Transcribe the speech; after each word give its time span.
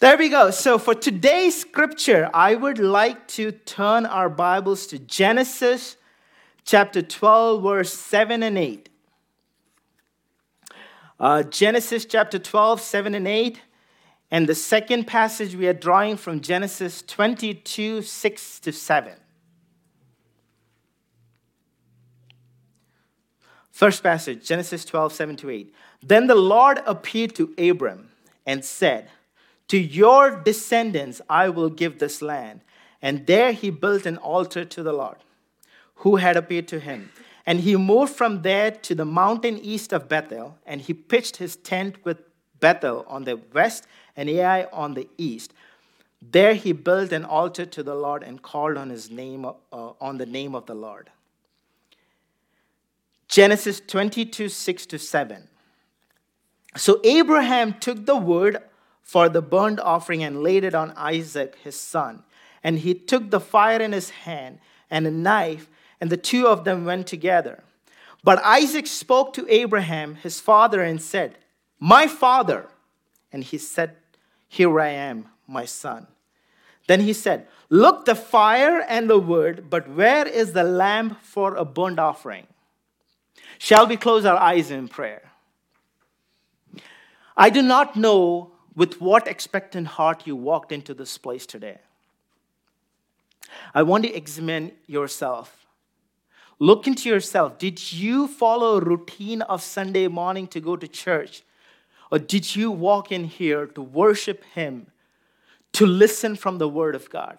There 0.00 0.16
we 0.16 0.28
go. 0.28 0.52
So 0.52 0.78
for 0.78 0.94
today's 0.94 1.60
scripture, 1.60 2.30
I 2.32 2.54
would 2.54 2.78
like 2.78 3.26
to 3.28 3.50
turn 3.50 4.06
our 4.06 4.28
Bibles 4.28 4.86
to 4.88 4.98
Genesis 5.00 5.96
chapter 6.64 7.02
12, 7.02 7.60
verse 7.60 7.92
7 7.94 8.44
and 8.44 8.56
8. 8.56 8.88
Uh, 11.18 11.42
Genesis 11.42 12.04
chapter 12.04 12.38
12, 12.38 12.80
7 12.80 13.12
and 13.16 13.26
8. 13.26 13.60
And 14.30 14.48
the 14.48 14.54
second 14.54 15.08
passage 15.08 15.56
we 15.56 15.66
are 15.66 15.72
drawing 15.72 16.16
from 16.16 16.42
Genesis 16.42 17.02
22, 17.02 18.02
6 18.02 18.60
to 18.60 18.72
7. 18.72 19.14
First 23.72 24.04
passage, 24.04 24.46
Genesis 24.46 24.84
12, 24.84 25.12
7 25.12 25.36
to 25.38 25.50
8. 25.50 25.74
Then 26.04 26.28
the 26.28 26.36
Lord 26.36 26.82
appeared 26.86 27.34
to 27.34 27.52
Abram 27.58 28.10
and 28.46 28.64
said, 28.64 29.10
to 29.68 29.78
your 29.78 30.30
descendants 30.36 31.20
I 31.28 31.48
will 31.48 31.70
give 31.70 31.98
this 31.98 32.20
land. 32.22 32.60
And 33.00 33.26
there 33.26 33.52
he 33.52 33.70
built 33.70 34.06
an 34.06 34.16
altar 34.16 34.64
to 34.64 34.82
the 34.82 34.92
Lord, 34.92 35.18
who 35.96 36.16
had 36.16 36.36
appeared 36.36 36.68
to 36.68 36.80
him. 36.80 37.10
And 37.46 37.60
he 37.60 37.76
moved 37.76 38.14
from 38.14 38.42
there 38.42 38.70
to 38.70 38.94
the 38.94 39.04
mountain 39.04 39.58
east 39.58 39.92
of 39.92 40.08
Bethel, 40.08 40.58
and 40.66 40.80
he 40.80 40.92
pitched 40.92 41.36
his 41.36 41.56
tent 41.56 42.04
with 42.04 42.18
Bethel 42.60 43.04
on 43.08 43.24
the 43.24 43.40
west 43.52 43.86
and 44.16 44.28
Ai 44.28 44.64
on 44.64 44.94
the 44.94 45.08
east. 45.16 45.52
There 46.20 46.54
he 46.54 46.72
built 46.72 47.12
an 47.12 47.24
altar 47.24 47.64
to 47.64 47.82
the 47.82 47.94
Lord 47.94 48.22
and 48.22 48.42
called 48.42 48.76
on 48.76 48.90
his 48.90 49.10
name 49.10 49.44
uh, 49.44 49.52
on 49.72 50.18
the 50.18 50.26
name 50.26 50.54
of 50.54 50.66
the 50.66 50.74
Lord. 50.74 51.10
Genesis 53.28 53.80
22, 53.86 54.48
6 54.48 54.86
to 54.86 54.98
7. 54.98 55.48
So 56.76 57.00
Abraham 57.04 57.74
took 57.74 58.06
the 58.06 58.16
word 58.16 58.62
for 59.08 59.30
the 59.30 59.40
burnt 59.40 59.80
offering 59.80 60.22
and 60.22 60.42
laid 60.42 60.64
it 60.64 60.74
on 60.74 60.92
Isaac, 60.94 61.56
his 61.64 61.80
son. 61.80 62.24
And 62.62 62.80
he 62.80 62.92
took 62.92 63.30
the 63.30 63.40
fire 63.40 63.80
in 63.80 63.92
his 63.92 64.10
hand 64.10 64.58
and 64.90 65.06
a 65.06 65.10
knife, 65.10 65.70
and 65.98 66.10
the 66.10 66.18
two 66.18 66.46
of 66.46 66.64
them 66.64 66.84
went 66.84 67.06
together. 67.06 67.64
But 68.22 68.44
Isaac 68.44 68.86
spoke 68.86 69.32
to 69.32 69.46
Abraham, 69.48 70.16
his 70.16 70.40
father, 70.40 70.82
and 70.82 71.00
said, 71.00 71.38
My 71.80 72.06
father. 72.06 72.68
And 73.32 73.42
he 73.42 73.56
said, 73.56 73.96
Here 74.46 74.78
I 74.78 74.88
am, 74.88 75.30
my 75.46 75.64
son. 75.64 76.06
Then 76.86 77.00
he 77.00 77.14
said, 77.14 77.46
Look, 77.70 78.04
the 78.04 78.14
fire 78.14 78.84
and 78.86 79.08
the 79.08 79.18
wood, 79.18 79.70
but 79.70 79.88
where 79.88 80.28
is 80.28 80.52
the 80.52 80.64
lamb 80.64 81.16
for 81.22 81.54
a 81.54 81.64
burnt 81.64 81.98
offering? 81.98 82.46
Shall 83.56 83.86
we 83.86 83.96
close 83.96 84.26
our 84.26 84.36
eyes 84.36 84.70
in 84.70 84.86
prayer? 84.86 85.30
I 87.38 87.48
do 87.48 87.62
not 87.62 87.96
know 87.96 88.52
with 88.78 89.00
what 89.00 89.26
expectant 89.26 89.88
heart 89.88 90.24
you 90.24 90.36
walked 90.36 90.70
into 90.70 90.94
this 90.94 91.18
place 91.18 91.44
today. 91.44 91.78
I 93.74 93.82
want 93.82 94.04
to 94.04 94.14
examine 94.14 94.70
yourself. 94.86 95.66
Look 96.60 96.86
into 96.86 97.08
yourself. 97.08 97.58
Did 97.58 97.92
you 97.92 98.28
follow 98.28 98.76
a 98.76 98.80
routine 98.80 99.42
of 99.42 99.62
Sunday 99.62 100.06
morning 100.06 100.46
to 100.48 100.60
go 100.60 100.76
to 100.76 100.86
church? 100.86 101.42
Or 102.12 102.20
did 102.20 102.54
you 102.54 102.70
walk 102.70 103.10
in 103.10 103.24
here 103.24 103.66
to 103.66 103.82
worship 103.82 104.44
Him, 104.54 104.86
to 105.72 105.84
listen 105.84 106.36
from 106.36 106.58
the 106.58 106.68
Word 106.68 106.94
of 106.94 107.10
God? 107.10 107.38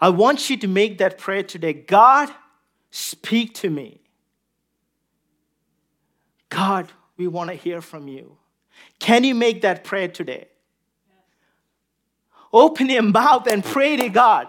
I 0.00 0.08
want 0.08 0.48
you 0.48 0.56
to 0.56 0.66
make 0.66 0.96
that 0.98 1.18
prayer 1.18 1.42
today 1.42 1.74
God, 1.74 2.30
speak 2.90 3.52
to 3.56 3.68
me. 3.68 4.00
God, 6.48 6.92
we 7.18 7.28
want 7.28 7.50
to 7.50 7.56
hear 7.56 7.82
from 7.82 8.08
you. 8.08 8.38
Can 8.98 9.24
you 9.24 9.34
make 9.34 9.62
that 9.62 9.84
prayer 9.84 10.08
today? 10.08 10.48
Open 12.52 12.88
your 12.88 13.02
mouth 13.02 13.46
and 13.48 13.64
pray 13.64 13.96
to 13.96 14.08
God. 14.08 14.48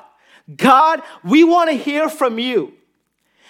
God, 0.56 1.02
we 1.24 1.44
want 1.44 1.72
to 1.72 1.76
hear 1.76 2.08
from 2.08 2.38
you. 2.38 2.74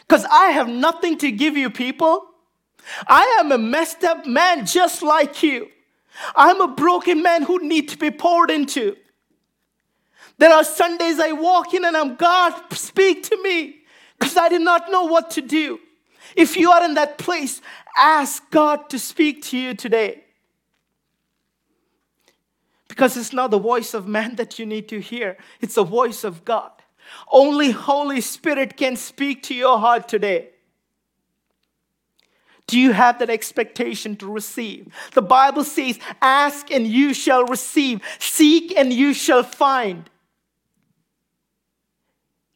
Because 0.07 0.25
I 0.31 0.47
have 0.47 0.69
nothing 0.69 1.17
to 1.19 1.31
give 1.31 1.57
you, 1.57 1.69
people. 1.69 2.25
I 3.07 3.39
am 3.39 3.51
a 3.51 3.57
messed 3.57 4.03
up 4.03 4.25
man 4.25 4.65
just 4.65 5.01
like 5.01 5.43
you. 5.43 5.69
I'm 6.35 6.61
a 6.61 6.67
broken 6.67 7.21
man 7.21 7.43
who 7.43 7.59
needs 7.59 7.93
to 7.93 7.99
be 7.99 8.11
poured 8.11 8.49
into. 8.49 8.95
There 10.37 10.53
are 10.53 10.63
Sundays 10.63 11.19
I 11.19 11.31
walk 11.31 11.73
in 11.73 11.85
and 11.85 11.95
I'm, 11.95 12.15
God, 12.15 12.53
speak 12.73 13.23
to 13.23 13.41
me 13.41 13.77
because 14.19 14.37
I 14.37 14.49
did 14.49 14.61
not 14.61 14.91
know 14.91 15.05
what 15.05 15.31
to 15.31 15.41
do. 15.41 15.79
If 16.35 16.57
you 16.57 16.71
are 16.71 16.83
in 16.83 16.95
that 16.95 17.17
place, 17.17 17.61
ask 17.97 18.49
God 18.51 18.89
to 18.89 18.99
speak 18.99 19.43
to 19.45 19.57
you 19.57 19.73
today. 19.73 20.24
Because 22.87 23.17
it's 23.17 23.33
not 23.33 23.51
the 23.51 23.59
voice 23.59 23.93
of 23.93 24.07
man 24.07 24.35
that 24.35 24.59
you 24.59 24.65
need 24.65 24.87
to 24.89 24.99
hear, 24.99 25.37
it's 25.61 25.75
the 25.75 25.83
voice 25.83 26.23
of 26.23 26.45
God. 26.45 26.71
Only 27.31 27.71
Holy 27.71 28.21
Spirit 28.21 28.77
can 28.77 28.95
speak 28.95 29.43
to 29.43 29.55
your 29.55 29.79
heart 29.79 30.07
today. 30.07 30.49
Do 32.67 32.79
you 32.79 32.93
have 32.93 33.19
that 33.19 33.29
expectation 33.29 34.15
to 34.17 34.31
receive? 34.31 34.93
The 35.13 35.21
Bible 35.21 35.63
says, 35.63 35.99
Ask 36.21 36.71
and 36.71 36.87
you 36.87 37.13
shall 37.13 37.45
receive, 37.45 38.01
seek 38.17 38.75
and 38.75 38.91
you 38.91 39.13
shall 39.13 39.43
find. 39.43 40.09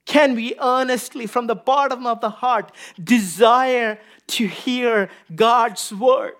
Can 0.06 0.36
we 0.36 0.56
earnestly, 0.60 1.28
from 1.28 1.46
the 1.46 1.56
bottom 1.56 2.08
of 2.08 2.22
the 2.22 2.32
heart, 2.32 2.72
desire 3.02 4.00
to 4.28 4.48
hear 4.48 5.10
God's 5.36 5.94
word? 5.94 6.34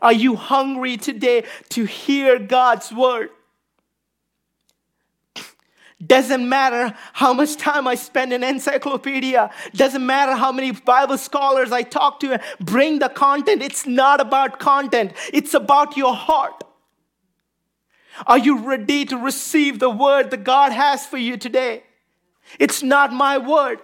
Are 0.00 0.12
you 0.12 0.36
hungry 0.36 0.96
today 0.96 1.42
to 1.70 1.84
hear 1.84 2.38
God's 2.38 2.92
word? 2.92 3.30
Doesn't 6.04 6.46
matter 6.46 6.94
how 7.14 7.32
much 7.32 7.56
time 7.56 7.86
I 7.86 7.94
spend 7.94 8.32
in 8.32 8.44
encyclopedia. 8.44 9.50
Doesn't 9.74 10.04
matter 10.04 10.34
how 10.34 10.52
many 10.52 10.72
Bible 10.72 11.16
scholars 11.16 11.72
I 11.72 11.82
talk 11.82 12.20
to. 12.20 12.38
Bring 12.60 12.98
the 12.98 13.08
content. 13.08 13.62
It's 13.62 13.86
not 13.86 14.20
about 14.20 14.58
content. 14.58 15.12
It's 15.32 15.54
about 15.54 15.96
your 15.96 16.14
heart. 16.14 16.64
Are 18.26 18.38
you 18.38 18.58
ready 18.58 19.04
to 19.06 19.16
receive 19.16 19.78
the 19.78 19.90
word 19.90 20.30
that 20.30 20.44
God 20.44 20.72
has 20.72 21.06
for 21.06 21.16
you 21.16 21.36
today? 21.36 21.82
It's 22.58 22.82
not 22.82 23.12
my 23.12 23.38
word. 23.38 23.80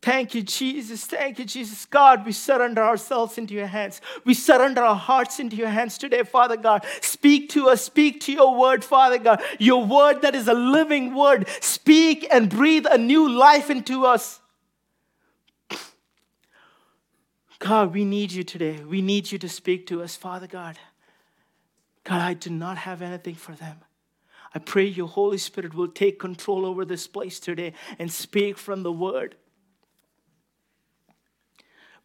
Thank 0.00 0.34
you, 0.34 0.42
Jesus. 0.42 1.04
Thank 1.04 1.40
you, 1.40 1.44
Jesus. 1.44 1.84
God, 1.84 2.24
we 2.24 2.30
surrender 2.30 2.82
ourselves 2.82 3.36
into 3.36 3.54
your 3.54 3.66
hands. 3.66 4.00
We 4.24 4.32
surrender 4.32 4.82
our 4.82 4.94
hearts 4.94 5.40
into 5.40 5.56
your 5.56 5.68
hands 5.68 5.98
today, 5.98 6.22
Father 6.22 6.56
God. 6.56 6.84
Speak 7.00 7.48
to 7.50 7.68
us. 7.68 7.84
Speak 7.84 8.20
to 8.22 8.32
your 8.32 8.54
word, 8.54 8.84
Father 8.84 9.18
God. 9.18 9.42
Your 9.58 9.84
word 9.84 10.22
that 10.22 10.36
is 10.36 10.46
a 10.46 10.54
living 10.54 11.14
word. 11.14 11.48
Speak 11.60 12.26
and 12.30 12.48
breathe 12.48 12.86
a 12.88 12.96
new 12.96 13.28
life 13.28 13.70
into 13.70 14.06
us. 14.06 14.38
God, 17.58 17.92
we 17.92 18.04
need 18.04 18.30
you 18.30 18.44
today. 18.44 18.78
We 18.84 19.02
need 19.02 19.32
you 19.32 19.38
to 19.38 19.48
speak 19.48 19.88
to 19.88 20.00
us, 20.02 20.14
Father 20.14 20.46
God. 20.46 20.78
God, 22.04 22.20
I 22.20 22.34
do 22.34 22.50
not 22.50 22.78
have 22.78 23.02
anything 23.02 23.34
for 23.34 23.52
them. 23.52 23.78
I 24.54 24.60
pray 24.60 24.84
your 24.84 25.08
Holy 25.08 25.38
Spirit 25.38 25.74
will 25.74 25.88
take 25.88 26.20
control 26.20 26.64
over 26.64 26.84
this 26.84 27.08
place 27.08 27.40
today 27.40 27.72
and 27.98 28.12
speak 28.12 28.56
from 28.56 28.84
the 28.84 28.92
word 28.92 29.34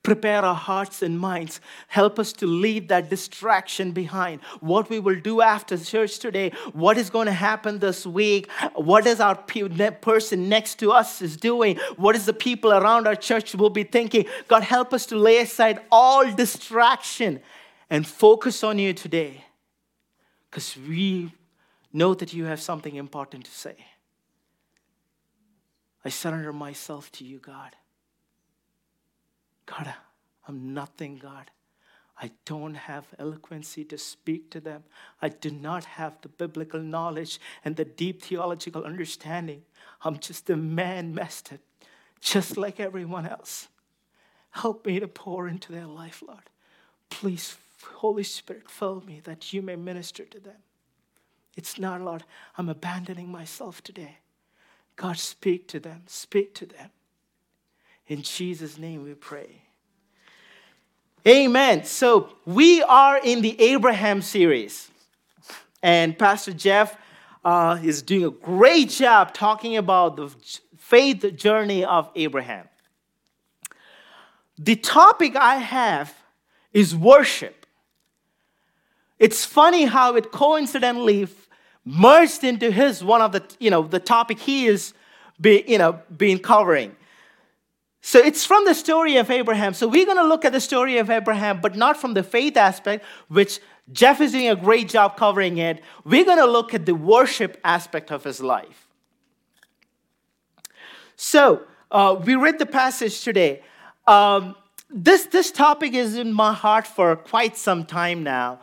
prepare 0.04 0.44
our 0.44 0.54
hearts 0.54 1.02
and 1.02 1.18
minds. 1.18 1.62
Help 1.88 2.20
us 2.20 2.34
to 2.34 2.46
leave 2.46 2.90
that 2.90 3.10
distraction 3.10 3.92
behind. 3.94 4.42
What 4.60 4.90
we 4.90 5.00
will 5.00 5.20
do 5.20 5.42
after 5.42 5.78
church 5.78 6.20
today, 6.20 6.52
what 6.74 6.98
is 6.98 7.10
going 7.10 7.28
to 7.28 7.34
happen 7.34 7.80
this 7.80 8.06
week, 8.06 8.52
what 8.76 9.08
is 9.08 9.20
our 9.20 9.36
person 9.36 10.50
next 10.50 10.76
to 10.80 10.92
us 10.92 11.22
is 11.22 11.38
doing, 11.38 11.78
what 11.96 12.16
is 12.16 12.26
the 12.26 12.34
people 12.34 12.74
around 12.74 13.08
our 13.08 13.16
church 13.16 13.56
will 13.56 13.70
be 13.70 13.84
thinking. 13.84 14.26
God, 14.48 14.64
help 14.64 14.94
us 14.94 15.06
to 15.08 15.16
lay 15.16 15.38
aside 15.38 15.80
all 15.90 16.30
distraction 16.32 17.42
and 17.90 18.06
focus 18.06 18.64
on 18.64 18.78
you 18.80 18.94
today 18.94 19.46
because 20.50 20.78
we 20.78 21.32
know 21.94 22.14
that 22.14 22.34
you 22.34 22.46
have 22.46 22.62
something 22.62 22.96
important 22.96 23.46
to 23.46 23.52
say. 23.52 23.76
I 26.04 26.10
surrender 26.10 26.52
myself 26.52 27.12
to 27.14 27.24
you, 27.24 27.40
God. 27.40 27.76
God, 29.66 29.94
I'm 30.48 30.74
nothing, 30.74 31.18
God. 31.18 31.52
I 32.22 32.32
don't 32.46 32.76
have 32.76 33.08
eloquency 33.18 33.84
to 33.86 33.98
speak 33.98 34.52
to 34.52 34.60
them. 34.60 34.84
I 35.22 35.30
do 35.30 35.50
not 35.50 35.86
have 35.86 36.22
the 36.22 36.30
biblical 36.30 36.80
knowledge 36.80 37.40
and 37.66 37.76
the 37.76 37.86
deep 37.86 38.22
theological 38.22 38.84
understanding. 38.84 39.64
I'm 40.04 40.20
just 40.20 40.50
a 40.50 40.56
man 40.56 41.16
messed 41.16 41.52
up, 41.54 41.60
just 42.22 42.56
like 42.56 42.80
everyone 42.80 43.26
else. 43.26 43.68
Help 44.52 44.86
me 44.86 45.00
to 45.00 45.08
pour 45.08 45.48
into 45.48 45.72
their 45.72 45.88
life, 45.88 46.24
Lord. 46.26 46.50
Please, 47.10 47.58
Holy 47.96 48.24
Spirit, 48.24 48.70
fill 48.70 49.02
me 49.06 49.22
that 49.24 49.52
you 49.52 49.62
may 49.62 49.76
minister 49.76 50.24
to 50.26 50.40
them. 50.40 50.62
It's 51.56 51.80
not, 51.80 52.02
Lord, 52.02 52.24
I'm 52.58 52.70
abandoning 52.70 53.32
myself 53.32 53.84
today. 53.84 54.18
God, 54.96 55.18
speak 55.18 55.68
to 55.70 55.80
them, 55.80 56.04
speak 56.06 56.54
to 56.56 56.66
them. 56.66 56.92
In 58.08 58.22
Jesus' 58.22 58.78
name 58.78 59.04
we 59.04 59.14
pray. 59.14 59.62
Amen. 61.26 61.86
So 61.86 62.34
we 62.46 62.84
are 62.84 63.18
in 63.18 63.42
the 63.42 63.60
Abraham 63.62 64.22
series, 64.22 64.92
and 65.82 66.18
Pastor 66.20 66.52
Jeff 66.52 66.98
uh, 67.46 67.80
is 67.82 68.02
doing 68.02 68.26
a 68.26 68.30
great 68.30 68.90
job 68.90 69.34
talking 69.34 69.78
about 69.78 70.18
the 70.18 70.30
faith 70.78 71.36
journey 71.38 71.86
of 71.86 72.10
Abraham. 72.16 72.68
The 74.58 74.76
topic 74.76 75.36
I 75.38 75.56
have 75.56 76.14
is 76.74 76.94
worship. 76.94 77.66
It's 79.18 79.46
funny 79.46 79.86
how 79.86 80.16
it 80.16 80.32
coincidentally 80.32 81.30
merged 81.86 82.44
into 82.44 82.70
his 82.70 83.02
one 83.02 83.22
of 83.22 83.32
the 83.32 83.44
you 83.60 83.70
know 83.70 83.84
the 83.84 84.00
topic 84.00 84.40
he 84.40 84.66
is 84.66 84.94
be, 85.40 85.64
you 85.66 85.78
know 85.78 86.02
being 86.18 86.40
covering. 86.40 86.98
So 88.06 88.20
it's 88.20 88.46
from 88.46 88.66
the 88.66 88.76
story 88.76 89.16
of 89.16 89.32
Abraham. 89.32 89.74
So 89.74 89.88
we're 89.88 90.06
going 90.06 90.18
to 90.18 90.28
look 90.28 90.44
at 90.44 90.52
the 90.52 90.60
story 90.60 90.98
of 90.98 91.10
Abraham, 91.10 91.62
but 91.62 91.78
not 91.78 91.96
from 91.96 92.14
the 92.14 92.22
faith 92.22 92.58
aspect, 92.58 93.06
which 93.30 93.62
Jeff 93.94 94.20
is 94.20 94.34
doing 94.34 94.50
a 94.50 94.58
great 94.58 94.90
job 94.90 95.16
covering 95.16 95.58
it. 95.58 95.82
We're 96.04 96.26
going 96.26 96.38
to 96.38 96.46
look 96.46 96.74
at 96.74 96.86
the 96.86 96.96
worship 96.96 97.62
aspect 97.64 98.12
of 98.12 98.26
his 98.26 98.42
life. 98.42 98.88
So 101.16 101.62
uh, 101.92 102.20
we 102.22 102.36
read 102.36 102.60
the 102.60 102.66
passage 102.66 103.22
today. 103.22 103.62
Um, 104.06 104.58
this, 104.90 105.28
this 105.28 105.50
topic 105.50 105.94
is 105.94 106.18
in 106.18 106.34
my 106.34 106.52
heart 106.52 106.86
for 106.86 107.16
quite 107.16 107.56
some 107.56 107.86
time 107.86 108.22
now. 108.22 108.60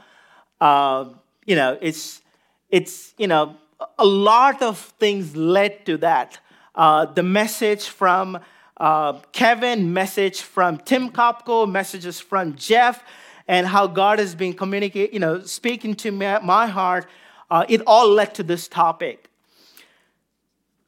Uh, 0.60 1.06
you 1.46 1.56
know, 1.56 1.78
it's, 1.80 2.20
it's, 2.68 3.14
you 3.16 3.26
know, 3.26 3.56
a 3.98 4.04
lot 4.04 4.60
of 4.60 4.78
things 4.78 5.34
led 5.34 5.86
to 5.86 5.96
that. 5.96 6.40
Uh, 6.74 7.06
the 7.06 7.22
message 7.22 7.86
from 7.88 8.38
uh, 8.80 9.20
Kevin, 9.32 9.92
message 9.92 10.40
from 10.40 10.78
Tim 10.78 11.10
Kopko, 11.10 11.70
messages 11.70 12.18
from 12.18 12.56
Jeff, 12.56 13.04
and 13.46 13.66
how 13.66 13.86
God 13.86 14.18
has 14.18 14.34
been 14.34 14.54
communicating, 14.54 15.12
you 15.12 15.20
know, 15.20 15.42
speaking 15.42 15.94
to 15.96 16.10
my 16.10 16.66
heart. 16.66 17.06
Uh, 17.50 17.66
it 17.68 17.82
all 17.86 18.08
led 18.08 18.34
to 18.36 18.42
this 18.42 18.68
topic. 18.68 19.28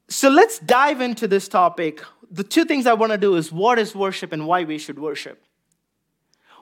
So 0.08 0.30
let's 0.30 0.58
dive 0.58 1.00
into 1.00 1.28
this 1.28 1.48
topic. 1.48 2.02
The 2.30 2.44
two 2.44 2.64
things 2.64 2.86
I 2.86 2.94
want 2.94 3.12
to 3.12 3.18
do 3.18 3.36
is 3.36 3.52
what 3.52 3.78
is 3.78 3.94
worship 3.94 4.32
and 4.32 4.46
why 4.46 4.64
we 4.64 4.78
should 4.78 4.98
worship. 4.98 5.42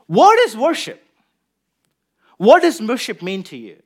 What 0.07 0.39
is 0.41 0.57
worship? 0.57 1.05
What 2.39 2.63
does 2.63 2.81
worship 2.81 3.23
mean 3.23 3.45
to 3.45 3.57
you? 3.57 3.81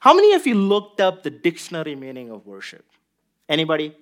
How 0.00 0.12
many 0.12 0.34
of 0.34 0.46
you 0.46 0.54
looked 0.54 1.00
up 1.00 1.22
the 1.22 1.30
dictionary 1.30 1.94
meaning 1.94 2.30
of 2.30 2.46
worship? 2.46 2.84
Anybody? 3.48 3.96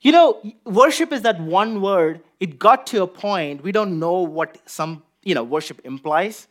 You 0.00 0.12
know, 0.12 0.42
worship 0.64 1.12
is 1.12 1.22
that 1.22 1.40
one 1.40 1.80
word. 1.80 2.20
It 2.40 2.58
got 2.58 2.86
to 2.88 3.02
a 3.02 3.06
point 3.06 3.62
we 3.62 3.72
don't 3.72 3.98
know 3.98 4.20
what 4.20 4.58
some, 4.66 5.02
you 5.22 5.34
know, 5.34 5.44
worship 5.44 5.80
implies. 5.84 6.48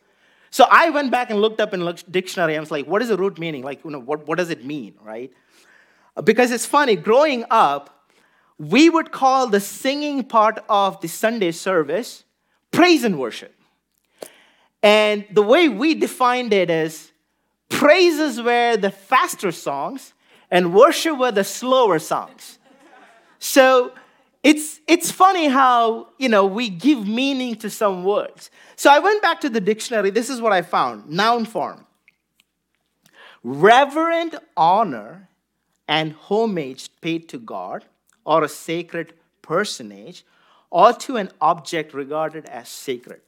So 0.50 0.66
I 0.70 0.90
went 0.90 1.10
back 1.10 1.30
and 1.30 1.40
looked 1.40 1.60
up 1.60 1.74
in 1.74 1.94
dictionary. 2.10 2.56
I 2.56 2.60
was 2.60 2.70
like, 2.70 2.86
what 2.86 3.02
is 3.02 3.08
the 3.08 3.16
root 3.16 3.38
meaning? 3.38 3.62
Like, 3.62 3.84
you 3.84 3.90
know, 3.90 4.00
what, 4.00 4.26
what 4.26 4.38
does 4.38 4.50
it 4.50 4.64
mean, 4.64 4.94
right? 5.02 5.32
Because 6.24 6.50
it's 6.50 6.66
funny, 6.66 6.96
growing 6.96 7.44
up, 7.50 8.08
we 8.58 8.88
would 8.88 9.12
call 9.12 9.48
the 9.48 9.60
singing 9.60 10.24
part 10.24 10.64
of 10.68 11.00
the 11.00 11.08
Sunday 11.08 11.52
service 11.52 12.24
praise 12.70 13.04
and 13.04 13.18
worship. 13.18 13.54
And 14.82 15.26
the 15.30 15.42
way 15.42 15.68
we 15.68 15.94
defined 15.94 16.52
it 16.52 16.70
is 16.70 17.10
praises 17.68 18.40
were 18.40 18.76
the 18.76 18.90
faster 18.90 19.52
songs 19.52 20.14
and 20.50 20.72
worship 20.72 21.18
were 21.18 21.32
the 21.32 21.44
slower 21.44 21.98
songs. 21.98 22.58
So 23.38 23.92
it's, 24.42 24.80
it's 24.86 25.10
funny 25.10 25.48
how, 25.48 26.08
you 26.18 26.28
know, 26.28 26.46
we 26.46 26.68
give 26.68 27.06
meaning 27.06 27.56
to 27.56 27.70
some 27.70 28.04
words. 28.04 28.50
So 28.76 28.90
I 28.90 28.98
went 28.98 29.22
back 29.22 29.40
to 29.42 29.48
the 29.48 29.60
dictionary. 29.60 30.10
This 30.10 30.30
is 30.30 30.40
what 30.40 30.52
I 30.52 30.62
found 30.62 31.08
noun 31.08 31.44
form 31.44 31.86
reverent 33.46 34.34
honor 34.56 35.28
and 35.86 36.12
homage 36.14 36.90
paid 37.00 37.28
to 37.28 37.38
God 37.38 37.84
or 38.24 38.42
a 38.42 38.48
sacred 38.48 39.12
personage 39.40 40.24
or 40.68 40.92
to 40.92 41.16
an 41.16 41.30
object 41.40 41.94
regarded 41.94 42.44
as 42.46 42.68
sacred. 42.68 43.20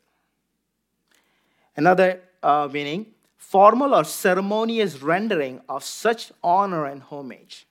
Another 1.77 2.21
uh, 2.43 2.69
meaning 2.73 3.07
formal 3.37 3.95
or 3.95 4.03
ceremonious 4.03 5.01
rendering 5.01 5.61
of 5.69 5.85
such 5.85 6.33
honor 6.43 6.85
and 6.87 7.01
homage 7.03 7.68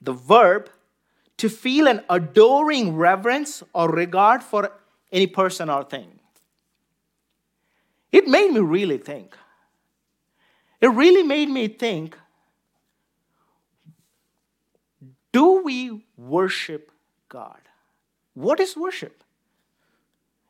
the 0.00 0.12
verb 0.12 0.70
to 1.38 1.48
feel 1.48 1.86
an 1.86 2.02
adoring 2.08 2.96
reverence 2.96 3.62
or 3.72 3.90
regard 3.90 4.42
for 4.42 4.72
any 5.12 5.26
person 5.26 5.68
or 5.68 5.84
thing. 5.84 6.18
It 8.12 8.26
made 8.26 8.52
me 8.52 8.60
really 8.60 8.98
think. 8.98 9.36
It 10.80 10.88
really 10.88 11.22
made 11.22 11.48
me 11.48 11.68
think 11.68 12.16
do 15.32 15.60
we 15.62 16.02
worship 16.16 16.90
God? 17.28 17.60
What 18.32 18.58
is 18.58 18.74
worship? 18.74 19.22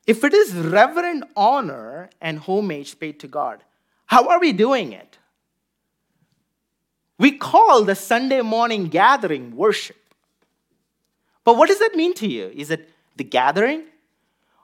If 0.07 0.23
it 0.23 0.33
is 0.33 0.55
reverent 0.55 1.25
honor 1.35 2.09
and 2.21 2.39
homage 2.39 3.01
paid 3.01 3.19
to 3.21 3.27
God, 3.27 3.65
how 4.07 4.29
are 4.29 4.39
we 4.39 4.53
doing 4.53 4.93
it? 4.93 5.19
We 7.19 7.33
call 7.33 7.85
the 7.85 7.95
Sunday 7.95 8.43
morning 8.43 8.89
gathering 8.89 9.57
worship. 9.57 9.97
But 11.45 11.57
what 11.57 11.69
does 11.69 11.79
that 11.79 11.95
mean 11.95 12.13
to 12.15 12.27
you? 12.27 12.53
Is 12.55 12.71
it 12.71 12.91
the 13.17 13.25
gathering 13.25 13.85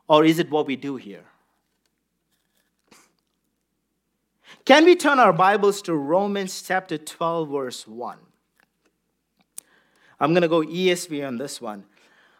or 0.08 0.24
is 0.24 0.38
it 0.38 0.50
what 0.50 0.66
we 0.66 0.76
do 0.76 0.96
here? 0.96 1.24
Can 4.64 4.84
we 4.84 4.94
turn 4.94 5.18
our 5.18 5.32
Bibles 5.32 5.82
to 5.82 5.94
Romans 5.94 6.62
chapter 6.62 6.98
12, 6.98 7.48
verse 7.48 7.88
1? 7.88 8.18
I'm 10.20 10.32
going 10.32 10.42
to 10.42 10.48
go 10.48 10.60
ESV 10.60 11.26
on 11.26 11.38
this 11.38 11.60
one. 11.60 11.84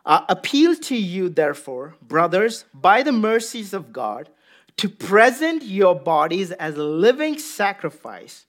I 0.04 0.24
appeal 0.28 0.76
to 0.76 0.96
you, 0.96 1.28
therefore, 1.28 1.94
brothers, 2.02 2.64
by 2.74 3.02
the 3.02 3.12
mercies 3.12 3.72
of 3.72 3.92
God, 3.92 4.28
to 4.76 4.88
present 4.88 5.64
your 5.64 5.94
bodies 5.94 6.52
as 6.52 6.76
a 6.76 6.84
living 6.84 7.38
sacrifice 7.38 8.46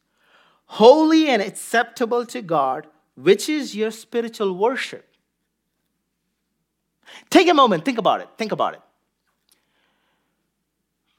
holy 0.66 1.28
and 1.28 1.42
acceptable 1.42 2.26
to 2.28 2.42
God, 2.42 2.88
which 3.16 3.50
is 3.50 3.76
your 3.76 3.92
spiritual 3.92 4.54
worship. 4.54 5.08
Take 7.30 7.48
a 7.48 7.54
moment, 7.54 7.86
think 7.86 7.98
about 7.98 8.22
it, 8.22 8.30
think 8.38 8.52
about 8.52 8.74
it. 8.74 8.82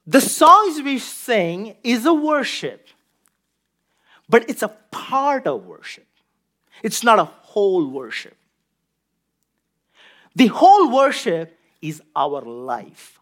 The 0.06 0.20
songs 0.20 0.82
we 0.82 0.98
sing 0.98 1.76
is 1.82 2.04
a 2.04 2.12
worship, 2.12 2.88
but 4.28 4.48
it's 4.50 4.62
a 4.62 4.68
part 4.90 5.46
of 5.46 5.66
worship. 5.66 6.06
It's 6.82 7.02
not 7.02 7.18
a 7.18 7.24
whole 7.24 7.86
worship. 7.88 8.36
The 10.36 10.48
whole 10.48 10.90
worship 10.90 11.58
is 11.80 12.02
our 12.16 12.42
life, 12.42 13.20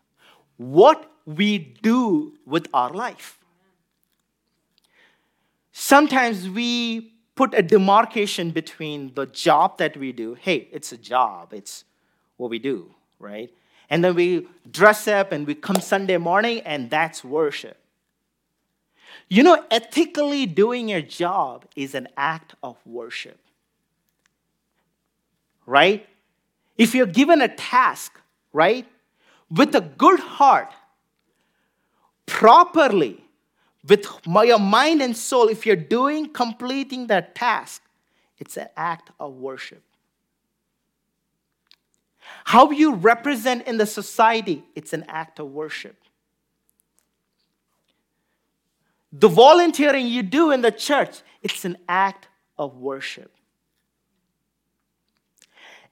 what 0.56 1.10
we 1.26 1.58
do 1.58 2.32
with 2.46 2.68
our 2.72 2.90
life. 2.90 3.38
Sometimes 5.72 6.48
we 6.48 7.14
put 7.34 7.54
a 7.54 7.62
demarcation 7.62 8.50
between 8.50 9.14
the 9.14 9.26
job 9.26 9.78
that 9.78 9.96
we 9.96 10.12
do. 10.12 10.34
Hey, 10.34 10.68
it's 10.70 10.92
a 10.92 10.98
job, 10.98 11.52
it's 11.52 11.84
what 12.36 12.50
we 12.50 12.58
do, 12.58 12.94
right? 13.18 13.50
And 13.88 14.04
then 14.04 14.14
we 14.14 14.48
dress 14.70 15.08
up 15.08 15.32
and 15.32 15.46
we 15.46 15.54
come 15.54 15.76
Sunday 15.80 16.18
morning, 16.18 16.60
and 16.60 16.90
that's 16.90 17.24
worship. 17.24 17.78
You 19.28 19.42
know, 19.42 19.64
ethically 19.70 20.46
doing 20.46 20.88
your 20.88 21.02
job 21.02 21.66
is 21.74 21.94
an 21.94 22.08
act 22.16 22.54
of 22.62 22.76
worship, 22.86 23.38
right? 25.66 26.06
If 26.76 26.94
you're 26.94 27.06
given 27.06 27.40
a 27.40 27.48
task, 27.48 28.18
right, 28.52 28.86
with 29.50 29.74
a 29.74 29.80
good 29.80 30.20
heart, 30.20 30.72
properly, 32.26 33.21
with 33.84 34.06
your 34.26 34.58
mind 34.58 35.02
and 35.02 35.16
soul, 35.16 35.48
if 35.48 35.66
you're 35.66 35.76
doing, 35.76 36.28
completing 36.28 37.08
that 37.08 37.34
task, 37.34 37.82
it's 38.38 38.56
an 38.56 38.68
act 38.76 39.10
of 39.18 39.34
worship. 39.34 39.82
How 42.44 42.70
you 42.70 42.94
represent 42.94 43.66
in 43.66 43.78
the 43.78 43.86
society, 43.86 44.64
it's 44.74 44.92
an 44.92 45.04
act 45.08 45.38
of 45.38 45.50
worship. 45.50 45.96
The 49.12 49.28
volunteering 49.28 50.06
you 50.06 50.22
do 50.22 50.50
in 50.52 50.62
the 50.62 50.72
church, 50.72 51.20
it's 51.42 51.64
an 51.64 51.76
act 51.88 52.28
of 52.56 52.76
worship. 52.78 53.30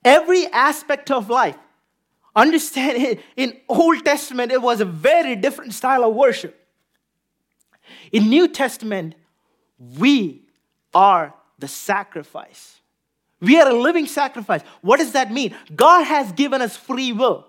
Every 0.04 0.46
aspect 0.46 1.10
of 1.10 1.28
life, 1.28 1.56
understand 2.34 2.96
it, 3.02 3.20
in 3.36 3.60
Old 3.68 4.04
Testament, 4.04 4.52
it 4.52 4.62
was 4.62 4.80
a 4.80 4.86
very 4.86 5.36
different 5.36 5.74
style 5.74 6.04
of 6.04 6.14
worship. 6.14 6.59
In 8.12 8.28
New 8.28 8.48
Testament, 8.48 9.14
we 9.78 10.42
are 10.94 11.34
the 11.58 11.68
sacrifice. 11.68 12.80
We 13.40 13.58
are 13.60 13.68
a 13.70 13.74
living 13.74 14.06
sacrifice. 14.06 14.62
What 14.82 14.98
does 14.98 15.12
that 15.12 15.32
mean? 15.32 15.54
God 15.74 16.04
has 16.04 16.32
given 16.32 16.60
us 16.60 16.76
free 16.76 17.12
will. 17.12 17.46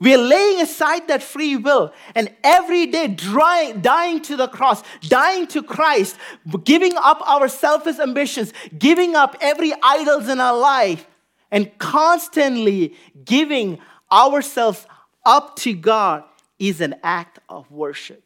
We 0.00 0.14
are 0.14 0.18
laying 0.18 0.60
aside 0.60 1.06
that 1.06 1.22
free 1.22 1.54
will 1.54 1.92
and 2.16 2.28
every 2.42 2.86
day 2.86 3.06
drying, 3.06 3.82
dying 3.82 4.20
to 4.22 4.36
the 4.36 4.48
cross, 4.48 4.82
dying 5.02 5.46
to 5.48 5.62
Christ, 5.62 6.16
giving 6.64 6.94
up 6.96 7.22
our 7.24 7.46
selfish 7.46 8.00
ambitions, 8.00 8.52
giving 8.76 9.14
up 9.14 9.36
every 9.40 9.72
idols 9.80 10.28
in 10.28 10.40
our 10.40 10.58
life, 10.58 11.06
and 11.52 11.70
constantly 11.78 12.96
giving 13.24 13.78
ourselves 14.10 14.86
up 15.24 15.54
to 15.56 15.72
God 15.72 16.24
is 16.58 16.80
an 16.80 16.96
act 17.04 17.38
of 17.48 17.70
worship. 17.70 18.24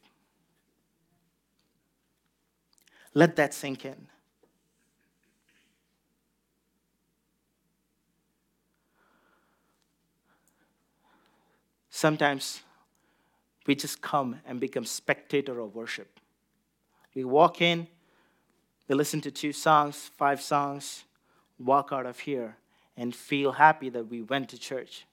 Let 3.16 3.36
that 3.36 3.54
sink 3.54 3.86
in. 3.86 4.08
Sometimes 11.88 12.60
we 13.66 13.74
just 13.74 14.02
come 14.02 14.40
and 14.44 14.60
become 14.60 14.84
spectator 14.84 15.60
of 15.60 15.74
worship. 15.74 16.20
We 17.14 17.24
walk 17.24 17.62
in, 17.62 17.86
we 18.86 18.94
listen 18.94 19.22
to 19.22 19.30
two 19.30 19.54
songs, 19.54 20.10
five 20.18 20.42
songs, 20.42 21.04
walk 21.58 21.88
out 21.92 22.04
of 22.04 22.18
here 22.18 22.58
and 22.98 23.16
feel 23.16 23.52
happy 23.52 23.88
that 23.88 24.10
we 24.10 24.20
went 24.20 24.50
to 24.50 24.58
church. 24.58 25.06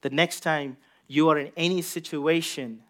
The 0.00 0.10
next 0.10 0.40
time 0.40 0.78
you 1.06 1.28
are 1.28 1.38
in 1.38 1.52
any 1.56 1.80
situation, 1.82 2.82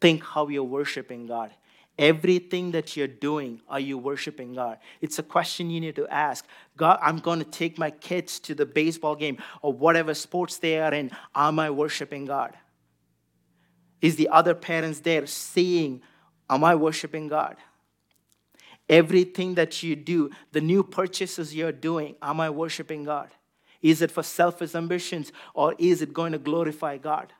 think 0.00 0.24
how 0.24 0.48
you're 0.48 0.64
worshiping 0.64 1.26
God. 1.26 1.52
Everything 1.98 2.72
that 2.72 2.94
you're 2.94 3.06
doing, 3.06 3.62
are 3.68 3.80
you 3.80 3.96
worshiping 3.96 4.54
God? 4.54 4.78
It's 5.00 5.18
a 5.18 5.22
question 5.22 5.70
you 5.70 5.80
need 5.80 5.96
to 5.96 6.06
ask. 6.08 6.44
God, 6.76 6.98
I'm 7.00 7.18
going 7.18 7.38
to 7.38 7.44
take 7.44 7.78
my 7.78 7.90
kids 7.90 8.38
to 8.40 8.54
the 8.54 8.66
baseball 8.66 9.16
game 9.16 9.38
or 9.62 9.72
whatever 9.72 10.12
sports 10.12 10.58
they 10.58 10.78
are 10.78 10.92
in. 10.92 11.10
Am 11.34 11.58
I 11.58 11.70
worshiping 11.70 12.26
God? 12.26 12.54
Is 14.02 14.16
the 14.16 14.28
other 14.28 14.54
parents 14.54 15.00
there 15.00 15.26
seeing, 15.26 16.02
am 16.50 16.64
I 16.64 16.74
worshiping 16.74 17.28
God? 17.28 17.56
Everything 18.90 19.54
that 19.54 19.82
you 19.82 19.96
do, 19.96 20.30
the 20.52 20.60
new 20.60 20.82
purchases 20.82 21.54
you're 21.54 21.72
doing, 21.72 22.14
am 22.20 22.40
I 22.40 22.50
worshiping 22.50 23.04
God? 23.04 23.30
Is 23.80 24.02
it 24.02 24.10
for 24.10 24.22
selfish 24.22 24.74
ambitions 24.74 25.32
or 25.54 25.74
is 25.78 26.02
it 26.02 26.12
going 26.12 26.32
to 26.32 26.38
glorify 26.38 26.98
God? 26.98 27.32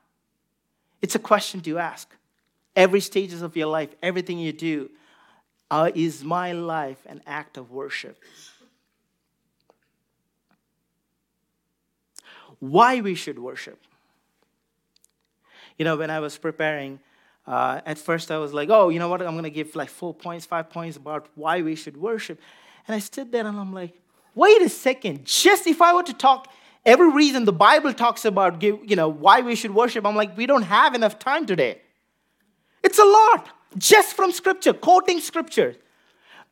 It's 1.02 1.14
a 1.14 1.18
question 1.18 1.60
to 1.60 1.78
ask 1.78 2.10
every 2.76 3.00
stages 3.00 3.42
of 3.42 3.56
your 3.56 3.66
life, 3.66 3.88
everything 4.02 4.38
you 4.38 4.52
do, 4.52 4.90
uh, 5.70 5.90
is 5.94 6.22
my 6.22 6.52
life 6.52 6.98
an 7.06 7.22
act 7.26 7.56
of 7.56 7.70
worship? 7.72 8.22
Why 12.60 13.00
we 13.00 13.14
should 13.14 13.38
worship? 13.38 13.78
You 15.78 15.84
know, 15.84 15.96
when 15.96 16.10
I 16.10 16.20
was 16.20 16.38
preparing, 16.38 17.00
uh, 17.46 17.80
at 17.84 17.98
first 17.98 18.30
I 18.30 18.38
was 18.38 18.52
like, 18.52 18.70
oh, 18.70 18.88
you 18.88 18.98
know 18.98 19.08
what? 19.08 19.20
I'm 19.22 19.32
going 19.32 19.44
to 19.44 19.50
give 19.50 19.74
like 19.74 19.90
four 19.90 20.14
points, 20.14 20.46
five 20.46 20.70
points 20.70 20.96
about 20.96 21.28
why 21.34 21.62
we 21.62 21.74
should 21.74 21.96
worship. 21.96 22.40
And 22.86 22.94
I 22.94 22.98
stood 22.98 23.32
there 23.32 23.46
and 23.46 23.58
I'm 23.58 23.72
like, 23.72 24.00
wait 24.34 24.62
a 24.62 24.68
second. 24.68 25.24
Just 25.24 25.66
if 25.66 25.82
I 25.82 25.94
were 25.94 26.02
to 26.04 26.14
talk 26.14 26.48
every 26.84 27.10
reason 27.10 27.44
the 27.44 27.52
Bible 27.52 27.92
talks 27.92 28.24
about, 28.24 28.60
give, 28.60 28.78
you 28.84 28.96
know, 28.96 29.08
why 29.08 29.40
we 29.40 29.54
should 29.54 29.74
worship, 29.74 30.06
I'm 30.06 30.16
like, 30.16 30.36
we 30.36 30.46
don't 30.46 30.62
have 30.62 30.94
enough 30.94 31.18
time 31.18 31.44
today. 31.44 31.80
It's 32.86 33.00
a 33.00 33.04
lot 33.04 33.48
just 33.76 34.14
from 34.14 34.30
scripture, 34.30 34.72
quoting 34.72 35.18
scripture. 35.18 35.74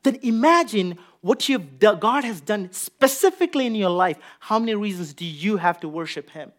Then 0.03 0.19
imagine 0.21 0.99
what 1.21 1.47
you've 1.47 1.79
done, 1.79 1.99
God 1.99 2.25
has 2.25 2.41
done 2.41 2.73
specifically 2.73 3.65
in 3.65 3.73
your 3.73 3.89
life. 3.89 4.17
How 4.41 4.59
many 4.59 4.75
reasons 4.75 5.13
do 5.13 5.23
you 5.23 5.55
have 5.55 5.79
to 5.79 5.87
worship 5.87 6.31
Him? 6.31 6.51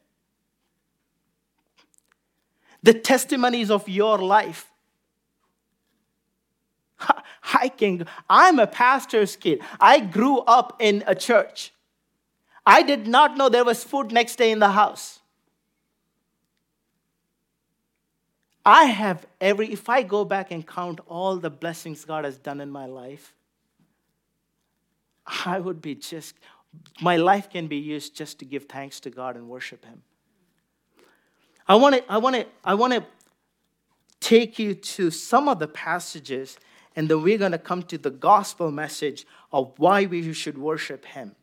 The 2.82 2.94
testimonies 2.94 3.70
of 3.70 3.86
your 3.86 4.16
life. 4.16 4.72
Can, 7.76 8.06
I'm 8.30 8.58
a 8.58 8.66
pastor's 8.66 9.36
kid. 9.36 9.60
I 9.78 10.00
grew 10.00 10.38
up 10.38 10.78
in 10.80 11.04
a 11.06 11.14
church. 11.14 11.74
I 12.64 12.82
did 12.82 13.06
not 13.06 13.36
know 13.36 13.50
there 13.50 13.64
was 13.64 13.84
food 13.84 14.10
next 14.10 14.36
day 14.36 14.52
in 14.52 14.58
the 14.58 14.70
house. 14.70 15.15
I 18.66 18.86
have 18.86 19.24
every, 19.40 19.72
if 19.72 19.88
I 19.88 20.02
go 20.02 20.24
back 20.24 20.50
and 20.50 20.66
count 20.66 20.98
all 21.06 21.36
the 21.36 21.50
blessings 21.50 22.04
God 22.04 22.24
has 22.24 22.36
done 22.36 22.60
in 22.60 22.68
my 22.68 22.86
life, 22.86 23.32
I 25.46 25.60
would 25.60 25.80
be 25.80 25.94
just, 25.94 26.34
my 27.00 27.16
life 27.16 27.48
can 27.48 27.68
be 27.68 27.76
used 27.76 28.16
just 28.16 28.40
to 28.40 28.44
give 28.44 28.64
thanks 28.64 28.98
to 29.00 29.10
God 29.10 29.36
and 29.36 29.48
worship 29.48 29.84
Him. 29.84 30.02
I 31.68 31.76
want 31.76 31.94
to, 31.94 32.12
I 32.12 32.18
want 32.18 32.34
to, 32.34 32.46
I 32.64 32.74
want 32.74 32.92
to 32.92 33.04
take 34.18 34.58
you 34.58 34.74
to 34.74 35.12
some 35.12 35.48
of 35.48 35.60
the 35.60 35.68
passages, 35.68 36.58
and 36.96 37.08
then 37.08 37.22
we're 37.22 37.38
going 37.38 37.52
to 37.52 37.58
come 37.58 37.84
to 37.84 37.98
the 37.98 38.10
gospel 38.10 38.72
message 38.72 39.26
of 39.52 39.74
why 39.76 40.06
we 40.06 40.32
should 40.32 40.58
worship 40.58 41.04
Him. 41.04 41.36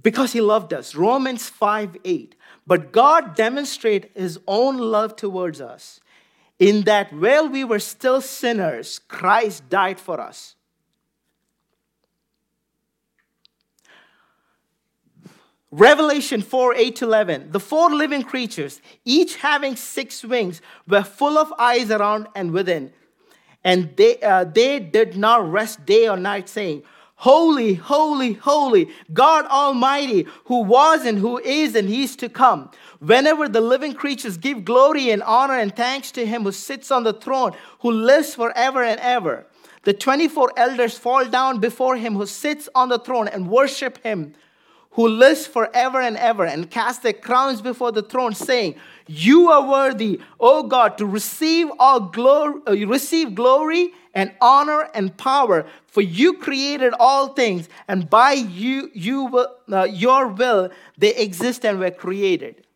Because 0.00 0.32
He 0.32 0.40
loved 0.40 0.72
us. 0.72 0.94
Romans 0.94 1.48
5 1.48 1.96
8. 2.04 2.34
But 2.68 2.92
God 2.92 3.34
demonstrated 3.34 4.10
his 4.14 4.38
own 4.46 4.76
love 4.76 5.16
towards 5.16 5.58
us 5.58 6.00
in 6.58 6.82
that 6.82 7.10
while 7.14 7.48
we 7.48 7.64
were 7.64 7.78
still 7.78 8.20
sinners, 8.20 8.98
Christ 8.98 9.70
died 9.70 9.98
for 9.98 10.20
us. 10.20 10.54
Revelation 15.70 16.42
4 16.42 16.74
8 16.74 16.96
to 16.96 17.04
11. 17.06 17.52
The 17.52 17.60
four 17.60 17.90
living 17.90 18.22
creatures, 18.22 18.82
each 19.04 19.36
having 19.36 19.74
six 19.76 20.22
wings, 20.22 20.60
were 20.86 21.02
full 21.02 21.38
of 21.38 21.52
eyes 21.58 21.90
around 21.90 22.28
and 22.34 22.52
within. 22.52 22.92
And 23.64 23.96
they, 23.96 24.18
uh, 24.20 24.44
they 24.44 24.78
did 24.78 25.16
not 25.16 25.50
rest 25.50 25.86
day 25.86 26.06
or 26.06 26.18
night, 26.18 26.50
saying, 26.50 26.82
Holy, 27.22 27.74
holy, 27.74 28.34
holy, 28.34 28.90
God 29.12 29.44
Almighty, 29.46 30.28
who 30.44 30.62
was 30.62 31.04
and 31.04 31.18
who 31.18 31.38
is 31.38 31.74
and 31.74 31.88
He's 31.88 32.14
to 32.14 32.28
come. 32.28 32.70
Whenever 33.00 33.48
the 33.48 33.60
living 33.60 33.92
creatures 33.92 34.36
give 34.36 34.64
glory 34.64 35.10
and 35.10 35.20
honor 35.24 35.58
and 35.58 35.74
thanks 35.74 36.12
to 36.12 36.24
Him 36.24 36.44
who 36.44 36.52
sits 36.52 36.92
on 36.92 37.02
the 37.02 37.12
throne, 37.12 37.56
who 37.80 37.90
lives 37.90 38.36
forever 38.36 38.84
and 38.84 39.00
ever, 39.00 39.46
the 39.82 39.92
24 39.92 40.52
elders 40.56 40.96
fall 40.96 41.24
down 41.24 41.58
before 41.58 41.96
Him 41.96 42.14
who 42.14 42.24
sits 42.24 42.68
on 42.72 42.88
the 42.88 43.00
throne 43.00 43.26
and 43.26 43.50
worship 43.50 44.00
Him 44.04 44.34
who 44.92 45.08
lives 45.08 45.46
forever 45.46 46.00
and 46.00 46.16
ever 46.16 46.44
and 46.44 46.70
cast 46.70 47.02
their 47.02 47.12
crowns 47.12 47.60
before 47.60 47.92
the 47.92 48.02
throne, 48.02 48.34
saying, 48.34 48.74
You 49.06 49.48
are 49.48 49.68
worthy, 49.68 50.20
O 50.40 50.64
God, 50.64 50.98
to 50.98 51.06
receive 51.06 51.68
all 51.78 52.00
glory, 52.00 52.60
uh, 52.66 52.86
receive 52.86 53.34
glory 53.34 53.92
and 54.18 54.32
honor 54.40 54.88
and 54.94 55.16
power, 55.16 55.64
for 55.86 56.00
you 56.00 56.38
created 56.38 56.92
all 56.98 57.34
things, 57.34 57.68
and 57.86 58.10
by 58.10 58.32
you, 58.32 58.90
you 58.92 59.26
will, 59.26 59.54
uh, 59.72 59.84
your 59.84 60.26
will, 60.26 60.70
they 60.98 61.14
exist 61.14 61.64
and 61.64 61.78
were 61.78 61.92
created. 61.92 62.66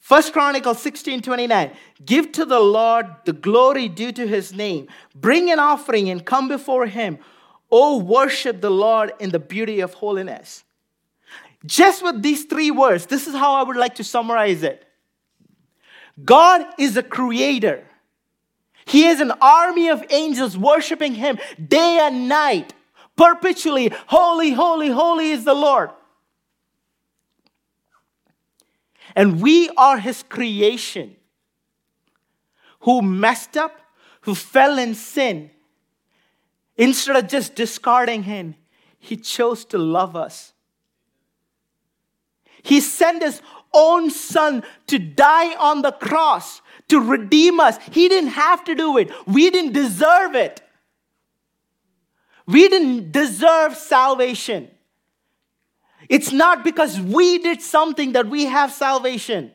First 0.00 0.32
Chronicles 0.32 0.82
16 0.82 1.22
29. 1.22 1.70
Give 2.04 2.32
to 2.32 2.44
the 2.44 2.58
Lord 2.58 3.06
the 3.26 3.32
glory 3.32 3.88
due 3.88 4.10
to 4.10 4.26
his 4.26 4.52
name. 4.52 4.88
Bring 5.14 5.52
an 5.52 5.60
offering 5.60 6.10
and 6.10 6.26
come 6.26 6.48
before 6.48 6.86
him. 6.86 7.18
Oh, 7.70 7.98
worship 7.98 8.60
the 8.60 8.70
Lord 8.70 9.12
in 9.20 9.30
the 9.30 9.38
beauty 9.38 9.78
of 9.78 9.94
holiness. 9.94 10.64
Just 11.64 12.02
with 12.02 12.22
these 12.22 12.44
three 12.46 12.72
words, 12.72 13.06
this 13.06 13.28
is 13.28 13.34
how 13.34 13.54
I 13.54 13.62
would 13.62 13.76
like 13.76 13.94
to 13.96 14.04
summarize 14.04 14.64
it 14.64 14.84
God 16.24 16.66
is 16.76 16.96
a 16.96 17.04
creator. 17.04 17.87
He 18.88 19.06
is 19.06 19.20
an 19.20 19.32
army 19.42 19.88
of 19.88 20.02
angels 20.08 20.56
worshiping 20.56 21.14
him 21.14 21.38
day 21.62 21.98
and 22.00 22.28
night, 22.28 22.72
perpetually. 23.16 23.92
Holy, 24.06 24.52
holy, 24.52 24.88
holy 24.88 25.30
is 25.30 25.44
the 25.44 25.54
Lord. 25.54 25.90
And 29.14 29.42
we 29.42 29.68
are 29.76 29.98
his 29.98 30.22
creation 30.22 31.16
who 32.80 33.02
messed 33.02 33.58
up, 33.58 33.78
who 34.22 34.34
fell 34.34 34.78
in 34.78 34.94
sin. 34.94 35.50
Instead 36.76 37.16
of 37.16 37.28
just 37.28 37.54
discarding 37.54 38.22
him, 38.22 38.54
he 38.98 39.16
chose 39.16 39.66
to 39.66 39.76
love 39.76 40.16
us. 40.16 40.54
He 42.62 42.80
sent 42.80 43.22
his 43.22 43.42
own 43.74 44.10
son 44.10 44.62
to 44.86 44.98
die 44.98 45.54
on 45.56 45.82
the 45.82 45.92
cross 45.92 46.62
to 46.88 47.00
redeem 47.00 47.60
us. 47.60 47.78
He 47.92 48.08
didn't 48.08 48.30
have 48.30 48.64
to 48.64 48.74
do 48.74 48.96
it, 48.98 49.10
we 49.26 49.50
didn't 49.50 49.72
deserve 49.72 50.34
it. 50.34 50.62
We 52.46 52.66
didn't 52.68 53.12
deserve 53.12 53.76
salvation. 53.76 54.70
It's 56.08 56.32
not 56.32 56.64
because 56.64 56.98
we 56.98 57.38
did 57.38 57.60
something 57.60 58.12
that 58.12 58.26
we 58.28 58.46
have 58.46 58.72
salvation, 58.72 59.52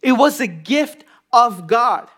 it 0.00 0.12
was 0.12 0.40
a 0.40 0.46
gift 0.46 1.04
of 1.32 1.66
God. 1.66 2.08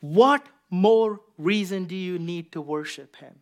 What 0.00 0.44
more 0.68 1.20
reason 1.38 1.84
do 1.84 1.94
you 1.94 2.18
need 2.18 2.50
to 2.52 2.60
worship 2.60 3.16
Him? 3.16 3.36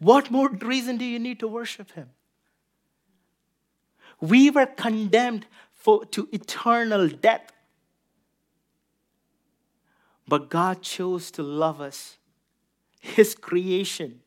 What 0.00 0.30
more 0.30 0.48
reason 0.48 0.96
do 0.96 1.04
you 1.04 1.20
need 1.20 1.38
to 1.40 1.46
worship 1.46 1.92
Him? 1.92 2.10
We 4.22 4.50
were 4.50 4.66
condemned 4.66 5.46
for, 5.72 6.04
to 6.06 6.28
eternal 6.30 7.08
death. 7.08 7.52
But 10.28 10.48
God 10.48 10.80
chose 10.80 11.32
to 11.32 11.42
love 11.42 11.80
us, 11.80 12.18
His 13.00 13.34
creation. 13.34 14.20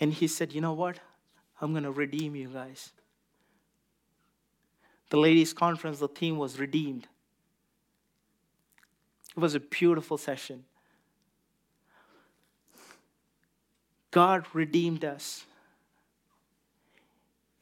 And 0.00 0.12
He 0.12 0.26
said, 0.26 0.52
You 0.52 0.60
know 0.60 0.72
what? 0.72 0.98
I'm 1.60 1.70
going 1.70 1.84
to 1.84 1.92
redeem 1.92 2.34
you 2.34 2.48
guys. 2.48 2.92
The 5.10 5.18
ladies' 5.18 5.52
conference, 5.52 6.00
the 6.00 6.08
theme 6.08 6.36
was 6.36 6.58
redeemed. 6.58 7.06
It 9.36 9.40
was 9.40 9.54
a 9.54 9.60
beautiful 9.60 10.18
session. 10.18 10.64
God 14.10 14.46
redeemed 14.52 15.04
us. 15.04 15.44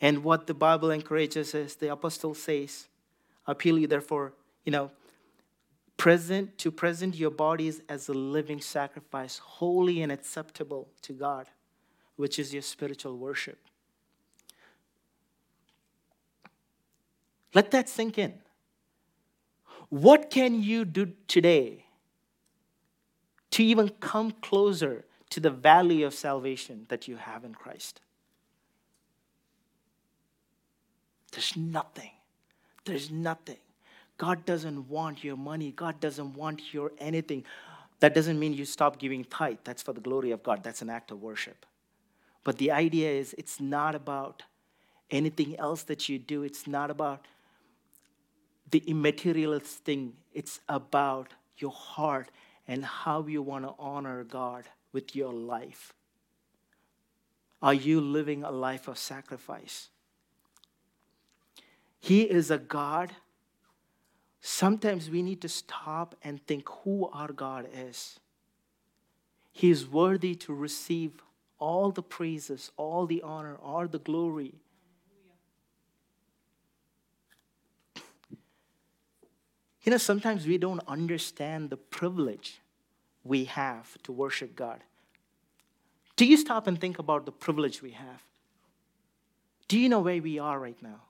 And 0.01 0.25
what 0.25 0.47
the 0.47 0.55
Bible 0.55 0.91
encourages 0.91 1.55
is 1.55 1.77
the 1.77 1.93
apostle 1.93 2.35
says, 2.35 2.89
appeal 3.47 3.79
you 3.79 3.87
therefore, 3.87 4.33
you 4.65 4.73
know, 4.73 4.91
present 5.97 6.59
to 6.59 6.71
present 6.71 7.15
your 7.15 7.31
bodies 7.31 7.81
as 7.89 8.09
a 8.09 8.13
living 8.13 8.61
sacrifice, 8.61 9.39
holy 9.39 10.03
and 10.03 10.11
acceptable 10.11 10.89
to 11.03 11.13
God, 11.13 11.49
which 12.17 12.39
is 12.39 12.53
your 12.53 12.63
spiritual 12.63 13.17
worship. 13.17 13.59
Let 17.55 17.71
that 17.71 17.89
sink 17.89 18.19
in. 18.19 18.35
What 19.89 20.31
can 20.31 20.61
you 20.61 20.85
do 20.85 21.13
today 21.29 21.85
to 23.53 23.63
even 23.63 23.91
come 24.01 24.33
closer 24.33 25.05
to 25.31 25.39
the 25.39 25.51
value 25.51 26.05
of 26.05 26.15
salvation 26.15 26.87
that 26.89 27.07
you 27.07 27.17
have 27.17 27.45
in 27.45 27.55
Christ? 27.55 28.01
There's 31.35 31.57
nothing. 31.57 32.11
There's 32.85 33.11
nothing. 33.11 33.57
God 34.19 34.45
doesn't 34.45 34.89
want 34.89 35.25
your 35.25 35.37
money. 35.37 35.73
God 35.73 35.99
doesn't 35.99 36.35
want 36.35 36.73
your 36.73 36.93
anything. 36.99 37.45
That 37.99 38.15
doesn't 38.15 38.39
mean 38.39 38.53
you 38.53 38.65
stop 38.65 38.99
giving 38.99 39.25
tithe. 39.25 39.59
That's 39.65 39.83
for 39.83 39.93
the 39.93 40.01
glory 40.01 40.31
of 40.31 40.43
God. 40.43 40.63
That's 40.63 40.83
an 40.83 40.91
act 40.91 41.11
of 41.11 41.21
worship. 41.21 41.67
But 42.45 42.59
the 42.59 42.71
idea 42.71 43.11
is 43.11 43.35
it's 43.37 43.61
not 43.61 43.95
about 43.95 44.45
anything 45.11 45.59
else 45.59 45.83
that 45.85 46.09
you 46.09 46.19
do. 46.19 46.45
It's 46.45 46.67
not 46.67 46.91
about 46.91 47.27
the 48.71 48.83
immaterialist 48.87 49.85
thing, 49.85 50.15
it's 50.33 50.61
about 50.69 51.29
your 51.59 51.71
heart 51.71 52.31
and 52.67 52.85
how 52.85 53.25
you 53.27 53.43
want 53.43 53.65
to 53.65 53.75
honor 53.79 54.25
God 54.25 54.65
with 54.93 55.15
your 55.15 55.33
life. 55.33 55.93
Are 57.63 57.75
you 57.75 58.01
living 58.01 58.43
a 58.43 58.51
life 58.51 58.89
of 58.89 58.99
sacrifice? 58.99 59.91
He 62.05 62.25
is 62.25 62.51
a 62.51 62.59
God. 62.59 63.13
Sometimes 64.43 65.09
we 65.09 65.23
need 65.23 65.41
to 65.41 65.49
stop 65.49 66.15
and 66.23 66.47
think 66.47 66.69
who 66.69 67.09
our 67.15 67.33
God 67.33 67.67
is. 67.75 68.21
He 69.53 69.71
is 69.71 69.89
worthy 69.89 70.35
to 70.35 70.53
receive 70.53 71.13
all 71.59 71.91
the 71.91 72.03
praises, 72.03 72.71
all 72.77 73.07
the 73.07 73.23
honor, 73.23 73.57
all 73.57 73.89
the 73.89 74.01
glory. 74.01 74.53
You 79.85 79.93
know, 79.93 79.97
sometimes 79.97 80.47
we 80.47 80.59
don't 80.59 80.83
understand 80.87 81.71
the 81.71 81.79
privilege 81.79 82.61
we 83.23 83.47
have 83.47 83.97
to 84.03 84.13
worship 84.13 84.55
God. 84.55 84.81
Do 86.17 86.27
you 86.27 86.37
stop 86.37 86.67
and 86.67 86.79
think 86.79 86.99
about 86.99 87.25
the 87.25 87.33
privilege 87.33 87.81
we 87.81 87.93
have? 87.93 88.23
Do 89.69 89.79
you 89.79 89.89
know 89.89 90.01
where 90.01 90.21
we 90.21 90.39
are 90.39 90.61
right 90.61 90.83
now? 90.83 91.01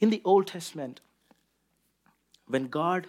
In 0.00 0.10
the 0.10 0.22
Old 0.24 0.46
Testament, 0.46 1.00
when 2.46 2.68
God 2.68 3.06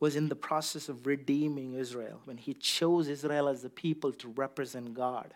was 0.00 0.14
in 0.14 0.28
the 0.28 0.36
process 0.36 0.88
of 0.88 1.06
redeeming 1.06 1.74
Israel, 1.74 2.20
when 2.24 2.36
He 2.36 2.54
chose 2.54 3.08
Israel 3.08 3.48
as 3.48 3.62
the 3.62 3.70
people 3.70 4.12
to 4.12 4.28
represent 4.28 4.94
God, 4.94 5.34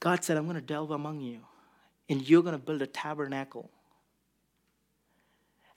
God 0.00 0.22
said, 0.22 0.36
I'm 0.36 0.44
going 0.44 0.56
to 0.56 0.60
delve 0.60 0.90
among 0.90 1.20
you, 1.20 1.40
and 2.08 2.28
you're 2.28 2.42
going 2.42 2.58
to 2.58 2.64
build 2.64 2.82
a 2.82 2.86
tabernacle 2.86 3.70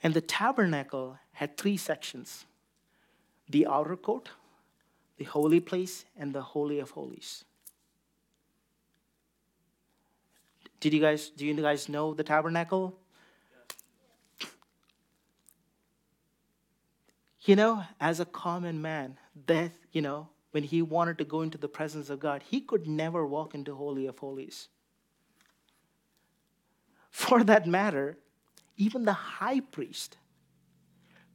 and 0.04 0.14
the 0.14 0.22
tabernacle 0.22 1.18
had 1.34 1.58
three 1.58 1.78
sections 1.78 2.46
the 3.50 3.66
outer 3.66 3.96
court, 3.96 4.30
the 5.18 5.24
holy 5.24 5.62
place, 5.62 6.04
and 6.18 6.34
the 6.34 6.42
holy 6.42 6.80
of 6.80 6.92
holies. 6.92 7.46
Did 10.80 10.94
you 10.94 11.00
guys 11.02 11.30
do 11.30 11.46
you 11.46 11.54
guys 11.56 11.90
know 11.90 12.14
the 12.14 12.24
tabernacle? 12.24 12.98
You 17.42 17.56
know, 17.56 17.84
as 18.02 18.20
a 18.20 18.26
common 18.26 18.82
man, 18.82 19.18
that, 19.46 19.72
you 19.94 20.02
know, 20.02 20.28
when 20.52 20.64
he 20.64 20.82
wanted 20.82 21.18
to 21.20 21.24
go 21.24 21.42
into 21.42 21.58
the 21.58 21.70
presence 21.70 22.10
of 22.10 22.20
God, 22.20 22.44
he 22.44 22.60
could 22.60 22.88
never 22.88 23.26
walk 23.26 23.56
into 23.56 23.74
Holy 23.74 24.06
of 24.06 24.20
Holies. 24.20 24.68
For 27.10 27.46
that 27.46 27.66
matter, 27.66 28.18
even 28.76 29.06
the 29.06 29.14
high 29.14 29.62
priest 29.62 30.18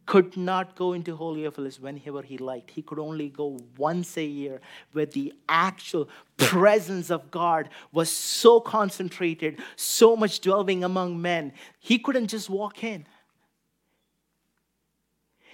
could 0.07 0.37
not 0.37 0.75
go 0.75 0.93
into 0.93 1.15
Holy 1.17 1.45
of 1.45 1.57
Holies 1.57 1.79
whenever 1.81 2.23
he 2.23 2.39
liked. 2.39 2.71
He 2.71 2.83
could 2.83 2.99
only 2.99 3.29
go 3.29 3.59
once 3.77 4.17
a 4.17 4.25
year 4.25 4.61
where 4.93 5.07
the 5.07 5.33
actual 5.49 6.09
presence 6.37 7.11
of 7.11 7.31
God 7.31 7.69
was 7.93 8.11
so 8.11 8.61
concentrated, 8.61 9.61
so 9.77 10.17
much 10.17 10.41
dwelling 10.41 10.83
among 10.85 11.21
men. 11.21 11.53
He 11.79 11.99
couldn't 11.99 12.29
just 12.29 12.51
walk 12.51 12.83
in. 12.83 13.07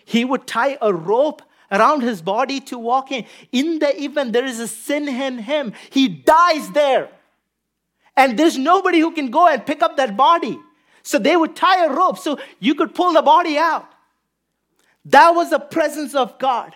He 0.04 0.24
would 0.24 0.46
tie 0.46 0.78
a 0.80 0.92
rope 0.92 1.42
around 1.70 2.00
his 2.00 2.22
body 2.22 2.60
to 2.60 2.78
walk 2.78 3.12
in. 3.12 3.26
In 3.52 3.78
the 3.78 4.02
event 4.02 4.32
there 4.32 4.46
is 4.46 4.58
a 4.58 4.68
sin 4.68 5.06
in 5.08 5.38
him, 5.38 5.74
he 5.90 6.08
dies 6.08 6.70
there. 6.70 7.10
And 8.16 8.38
there's 8.38 8.56
nobody 8.56 8.98
who 8.98 9.12
can 9.12 9.30
go 9.30 9.46
and 9.46 9.64
pick 9.64 9.82
up 9.82 9.98
that 9.98 10.16
body. 10.16 10.58
So 11.02 11.18
they 11.18 11.36
would 11.36 11.54
tie 11.54 11.84
a 11.84 11.90
rope 11.92 12.18
so 12.18 12.38
you 12.58 12.74
could 12.74 12.94
pull 12.94 13.12
the 13.12 13.22
body 13.22 13.58
out. 13.58 13.86
That 15.04 15.30
was 15.30 15.50
the 15.50 15.58
presence 15.58 16.14
of 16.14 16.38
God. 16.38 16.74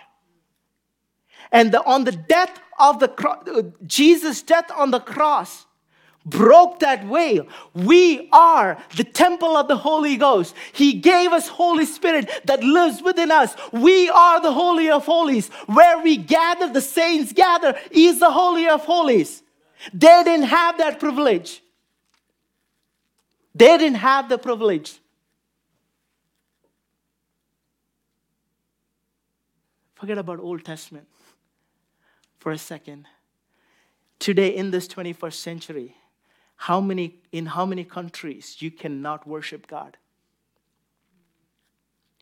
And 1.51 1.71
the, 1.71 1.83
on 1.83 2.03
the 2.03 2.11
death 2.11 2.59
of 2.79 2.99
the 2.99 3.07
cross, 3.07 3.47
uh, 3.47 3.63
Jesus' 3.85 4.41
death 4.41 4.71
on 4.75 4.91
the 4.91 4.99
cross 4.99 5.65
broke 6.25 6.79
that 6.79 7.03
veil. 7.05 7.45
We 7.73 8.29
are 8.31 8.81
the 8.95 9.03
temple 9.03 9.57
of 9.57 9.67
the 9.67 9.77
Holy 9.77 10.17
Ghost. 10.17 10.55
He 10.71 10.93
gave 10.93 11.31
us 11.31 11.47
Holy 11.47 11.85
Spirit 11.85 12.29
that 12.45 12.63
lives 12.63 13.01
within 13.01 13.29
us. 13.29 13.55
We 13.71 14.09
are 14.09 14.41
the 14.41 14.53
Holy 14.53 14.89
of 14.89 15.05
Holies. 15.05 15.49
Where 15.67 16.01
we 16.01 16.17
gather, 16.17 16.71
the 16.71 16.81
saints 16.81 17.33
gather, 17.33 17.77
is 17.91 18.19
the 18.19 18.31
Holy 18.31 18.67
of 18.67 18.85
Holies. 18.85 19.43
They 19.93 20.23
didn't 20.23 20.47
have 20.47 20.77
that 20.77 20.99
privilege. 20.99 21.61
They 23.53 23.77
didn't 23.77 23.99
have 23.99 24.29
the 24.29 24.37
privilege. 24.37 24.99
Forget 30.03 30.17
about 30.17 30.41
Old 30.41 30.65
Testament 30.65 31.07
for 32.37 32.51
a 32.51 32.57
second. 32.57 33.07
Today, 34.19 34.49
in 34.53 34.69
this 34.69 34.85
21st 34.89 35.35
century, 35.35 35.95
how 36.57 36.81
many, 36.81 37.21
in 37.31 37.45
how 37.45 37.65
many 37.65 37.85
countries 37.85 38.57
you 38.59 38.69
cannot 38.69 39.25
worship 39.25 39.65
God? 39.65 39.95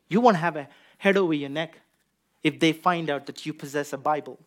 You 0.09 0.21
won't 0.21 0.37
have 0.37 0.57
a 0.57 0.67
head 0.99 1.17
over 1.17 1.33
your 1.33 1.49
neck 1.49 1.79
if 2.43 2.59
they 2.59 2.71
find 2.71 3.09
out 3.09 3.25
that 3.25 3.47
you 3.47 3.51
possess 3.51 3.93
a 3.93 3.97
Bible. 3.97 4.37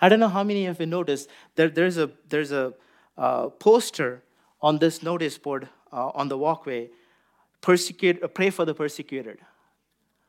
I 0.00 0.08
don't 0.08 0.18
know 0.18 0.26
how 0.26 0.42
many 0.42 0.66
of 0.66 0.80
you 0.80 0.86
noticed 0.86 1.28
that 1.54 1.76
there's 1.76 1.98
a, 1.98 2.10
there's 2.28 2.50
a 2.50 2.74
uh, 3.16 3.50
poster 3.50 4.24
on 4.60 4.78
this 4.78 5.04
notice 5.04 5.38
board 5.38 5.68
uh, 5.92 6.08
on 6.16 6.26
the 6.26 6.36
walkway 6.36 6.90
persecute, 7.60 8.20
uh, 8.24 8.26
pray 8.26 8.50
for 8.50 8.64
the 8.64 8.74
persecuted. 8.74 9.38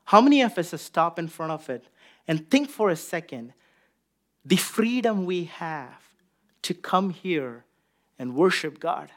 How 0.06 0.22
many 0.22 0.42
of 0.42 0.58
us 0.58 0.80
stop 0.82 1.20
in 1.20 1.28
front 1.28 1.52
of 1.52 1.70
it 1.70 1.86
and 2.28 2.50
think 2.50 2.70
for 2.70 2.90
a 2.90 2.96
second 2.96 3.54
the 4.44 4.58
freedom 4.58 5.26
we 5.26 5.46
have 5.46 6.02
to 6.64 6.74
come 6.74 7.10
here 7.10 7.66
and 8.18 8.36
worship 8.36 8.80
God? 8.80 9.12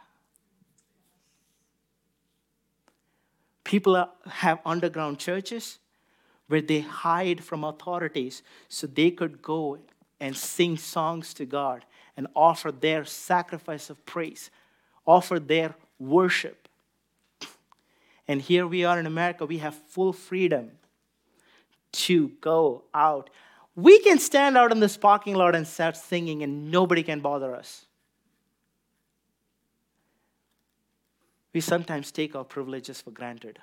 People 3.65 4.09
have 4.27 4.61
underground 4.65 5.19
churches 5.19 5.79
where 6.47 6.63
they 6.63 6.81
hide 6.81 7.45
from 7.45 7.65
authorities 7.65 8.43
so 8.69 8.87
they 8.87 9.11
could 9.11 9.43
go 9.43 9.79
and 10.19 10.37
sing 10.37 10.79
songs 10.79 11.35
to 11.35 11.45
God 11.45 11.85
and 12.17 12.27
offer 12.35 12.73
their 12.73 13.05
sacrifice 13.05 13.91
of 13.91 14.05
praise 14.07 14.51
offer 15.09 15.41
their 15.41 15.75
worship. 15.99 16.68
And 18.29 18.43
here 18.43 18.67
we 18.67 18.85
are 18.85 19.01
in 19.01 19.07
America, 19.07 19.47
we 19.47 19.59
have 19.59 19.75
full 19.75 20.13
freedom 20.13 20.73
to 21.93 22.29
go 22.43 22.85
out. 22.93 23.31
We 23.75 23.99
can 24.01 24.19
stand 24.19 24.59
out 24.59 24.71
in 24.71 24.81
this 24.81 24.99
parking 24.99 25.35
lot 25.35 25.55
and 25.55 25.67
start 25.67 25.97
singing, 25.97 26.43
and 26.43 26.71
nobody 26.71 27.03
can 27.03 27.21
bother 27.21 27.55
us. 27.55 27.87
We 31.55 31.63
sometimes 31.63 32.13
take 32.13 32.37
our 32.37 32.45
privileges 32.45 33.01
for 33.01 33.11
granted. 33.11 33.59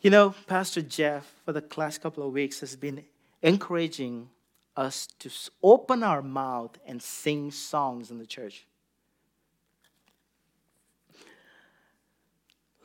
You 0.00 0.10
know, 0.10 0.34
Pastor 0.48 0.82
Jeff, 0.82 1.32
for 1.44 1.52
the 1.52 1.62
last 1.76 2.02
couple 2.02 2.26
of 2.26 2.32
weeks, 2.32 2.58
has 2.58 2.74
been 2.74 3.04
encouraging 3.40 4.30
us 4.76 5.06
to 5.20 5.30
open 5.62 6.02
our 6.02 6.22
mouth 6.22 6.76
and 6.84 7.00
sing 7.00 7.52
songs 7.52 8.10
in 8.10 8.18
the 8.18 8.26
church. 8.26 8.66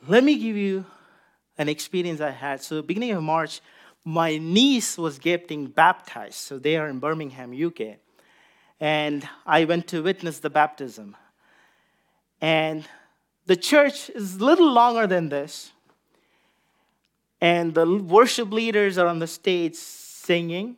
Let 0.08 0.24
me 0.24 0.38
give 0.38 0.56
you 0.56 0.84
an 1.58 1.68
experience 1.68 2.20
I 2.20 2.30
had. 2.30 2.62
So, 2.62 2.82
beginning 2.82 3.12
of 3.12 3.22
March, 3.22 3.60
my 4.04 4.38
niece 4.38 4.96
was 4.98 5.18
getting 5.18 5.66
baptized. 5.66 6.36
So, 6.36 6.58
they 6.58 6.76
are 6.76 6.88
in 6.88 6.98
Birmingham, 6.98 7.52
UK. 7.52 7.98
And 8.80 9.28
I 9.46 9.64
went 9.64 9.86
to 9.88 10.02
witness 10.02 10.38
the 10.40 10.50
baptism. 10.50 11.16
And 12.40 12.84
the 13.46 13.56
church 13.56 14.10
is 14.10 14.36
a 14.36 14.44
little 14.44 14.72
longer 14.72 15.06
than 15.06 15.28
this 15.28 15.72
and 17.40 17.74
the 17.74 17.86
worship 17.86 18.52
leaders 18.52 18.98
are 18.98 19.06
on 19.06 19.18
the 19.18 19.26
stage 19.26 19.74
singing. 19.74 20.76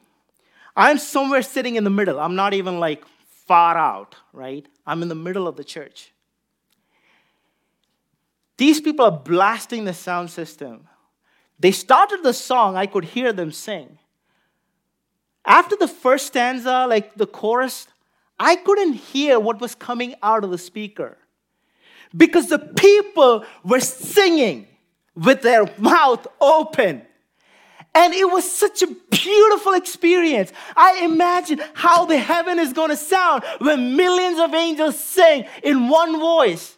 I'm 0.76 0.98
somewhere 0.98 1.42
sitting 1.42 1.76
in 1.76 1.84
the 1.84 1.90
middle. 1.90 2.20
I'm 2.20 2.36
not 2.36 2.54
even 2.54 2.78
like 2.78 3.04
far 3.46 3.76
out, 3.76 4.16
right? 4.32 4.66
I'm 4.86 5.02
in 5.02 5.08
the 5.08 5.14
middle 5.14 5.48
of 5.48 5.56
the 5.56 5.64
church. 5.64 6.12
These 8.60 8.82
people 8.82 9.06
are 9.06 9.10
blasting 9.10 9.86
the 9.86 9.94
sound 9.94 10.28
system. 10.28 10.86
They 11.58 11.72
started 11.72 12.22
the 12.22 12.34
song, 12.34 12.76
I 12.76 12.84
could 12.84 13.06
hear 13.06 13.32
them 13.32 13.52
sing. 13.52 13.98
After 15.46 15.76
the 15.76 15.88
first 15.88 16.26
stanza, 16.26 16.86
like 16.86 17.14
the 17.14 17.26
chorus, 17.26 17.88
I 18.38 18.56
couldn't 18.56 18.92
hear 18.92 19.40
what 19.40 19.62
was 19.62 19.74
coming 19.74 20.14
out 20.22 20.44
of 20.44 20.50
the 20.50 20.58
speaker 20.58 21.16
because 22.14 22.48
the 22.48 22.58
people 22.58 23.46
were 23.64 23.80
singing 23.80 24.68
with 25.14 25.40
their 25.40 25.64
mouth 25.78 26.26
open. 26.38 27.00
And 27.94 28.12
it 28.12 28.30
was 28.30 28.44
such 28.44 28.82
a 28.82 28.88
beautiful 29.10 29.72
experience. 29.72 30.52
I 30.76 31.00
imagine 31.02 31.62
how 31.72 32.04
the 32.04 32.18
heaven 32.18 32.58
is 32.58 32.74
going 32.74 32.90
to 32.90 32.96
sound 32.98 33.42
when 33.60 33.96
millions 33.96 34.38
of 34.38 34.52
angels 34.52 35.02
sing 35.02 35.46
in 35.62 35.88
one 35.88 36.20
voice. 36.20 36.76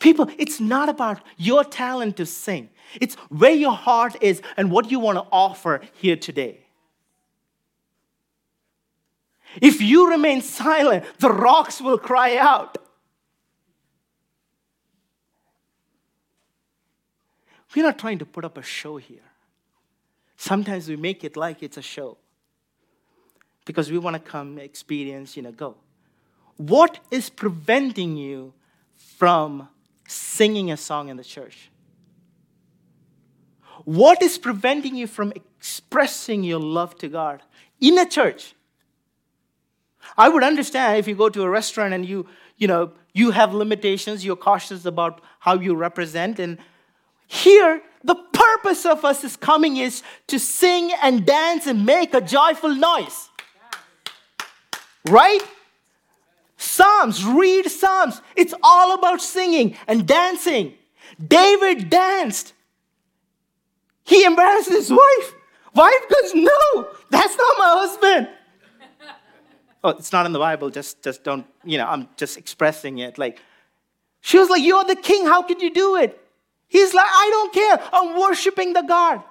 People, 0.00 0.28
it's 0.38 0.58
not 0.58 0.88
about 0.88 1.20
your 1.36 1.62
talent 1.62 2.16
to 2.16 2.26
sing, 2.26 2.70
it's 3.00 3.14
where 3.28 3.52
your 3.52 3.72
heart 3.72 4.16
is 4.20 4.42
and 4.56 4.72
what 4.72 4.90
you 4.90 4.98
want 4.98 5.18
to 5.18 5.26
offer 5.30 5.80
here 5.92 6.16
today. 6.16 6.58
If 9.60 9.80
you 9.80 10.10
remain 10.10 10.42
silent, 10.42 11.04
the 11.18 11.30
rocks 11.30 11.80
will 11.80 11.98
cry 11.98 12.36
out. 12.36 12.78
We're 17.74 17.84
not 17.84 17.98
trying 17.98 18.18
to 18.18 18.26
put 18.26 18.44
up 18.44 18.56
a 18.58 18.62
show 18.62 18.96
here. 18.96 19.18
Sometimes 20.36 20.88
we 20.88 20.96
make 20.96 21.22
it 21.24 21.36
like 21.36 21.62
it's 21.62 21.76
a 21.76 21.82
show 21.82 22.16
because 23.64 23.90
we 23.90 23.98
want 23.98 24.14
to 24.14 24.20
come 24.20 24.58
experience, 24.58 25.36
you 25.36 25.42
know, 25.42 25.52
go. 25.52 25.76
What 26.56 27.00
is 27.10 27.28
preventing 27.28 28.16
you 28.16 28.54
from 28.96 29.68
singing 30.10 30.70
a 30.70 30.76
song 30.76 31.08
in 31.08 31.16
the 31.16 31.24
church? 31.24 31.70
What 33.84 34.22
is 34.22 34.38
preventing 34.38 34.96
you 34.96 35.06
from 35.06 35.32
expressing 35.32 36.44
your 36.44 36.60
love 36.60 36.96
to 36.98 37.08
God 37.08 37.42
in 37.80 37.98
a 37.98 38.06
church? 38.06 38.54
I 40.16 40.28
would 40.28 40.42
understand 40.42 40.98
if 40.98 41.06
you 41.06 41.14
go 41.14 41.28
to 41.28 41.42
a 41.42 41.48
restaurant 41.48 41.94
and 41.94 42.04
you, 42.04 42.26
you 42.56 42.66
know, 42.66 42.92
you 43.12 43.30
have 43.30 43.54
limitations, 43.54 44.24
you're 44.24 44.36
cautious 44.36 44.84
about 44.84 45.20
how 45.38 45.54
you 45.54 45.74
represent, 45.74 46.38
and 46.38 46.58
here, 47.26 47.82
the 48.02 48.16
purpose 48.16 48.84
of 48.84 49.04
us 49.04 49.22
is 49.22 49.36
coming 49.36 49.76
is 49.76 50.02
to 50.26 50.38
sing 50.38 50.90
and 51.02 51.24
dance 51.24 51.66
and 51.66 51.86
make 51.86 52.12
a 52.12 52.20
joyful 52.20 52.74
noise. 52.74 53.28
Right? 55.06 55.40
Psalms, 56.60 57.24
read 57.24 57.70
Psalms. 57.70 58.20
It's 58.36 58.52
all 58.62 58.92
about 58.92 59.22
singing 59.22 59.78
and 59.88 60.06
dancing. 60.06 60.74
David 61.18 61.88
danced. 61.88 62.52
He 64.04 64.24
embarrassed 64.24 64.68
his 64.68 64.90
wife. 64.90 65.34
Wife 65.74 66.08
goes, 66.10 66.34
No, 66.34 66.88
that's 67.08 67.34
not 67.34 67.58
my 67.58 67.68
husband. 67.78 68.28
oh, 69.84 69.88
it's 69.90 70.12
not 70.12 70.26
in 70.26 70.32
the 70.32 70.38
Bible. 70.38 70.68
Just, 70.68 71.02
just 71.02 71.24
don't, 71.24 71.46
you 71.64 71.78
know, 71.78 71.86
I'm 71.86 72.10
just 72.18 72.36
expressing 72.36 72.98
it. 72.98 73.16
Like, 73.16 73.38
she 74.20 74.38
was 74.38 74.50
like, 74.50 74.62
You're 74.62 74.84
the 74.84 74.96
king. 74.96 75.24
How 75.24 75.40
could 75.40 75.62
you 75.62 75.72
do 75.72 75.96
it? 75.96 76.22
He's 76.68 76.92
like, 76.92 77.08
I 77.08 77.28
don't 77.30 77.54
care. 77.54 77.88
I'm 77.90 78.20
worshiping 78.20 78.74
the 78.74 78.82
God. 78.82 79.22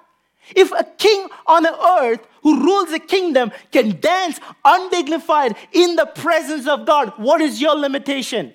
If 0.55 0.71
a 0.71 0.83
king 0.97 1.27
on 1.45 1.61
the 1.61 1.79
earth 2.01 2.25
who 2.41 2.63
rules 2.63 2.91
a 2.91 2.99
kingdom 2.99 3.51
can 3.71 3.99
dance 3.99 4.39
undignified 4.63 5.55
in 5.71 5.95
the 5.95 6.05
presence 6.05 6.67
of 6.67 6.85
God, 6.85 7.13
what 7.17 7.41
is 7.41 7.61
your 7.61 7.75
limitation? 7.75 8.53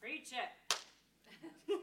Preach 0.00 0.32
it. 0.32 0.76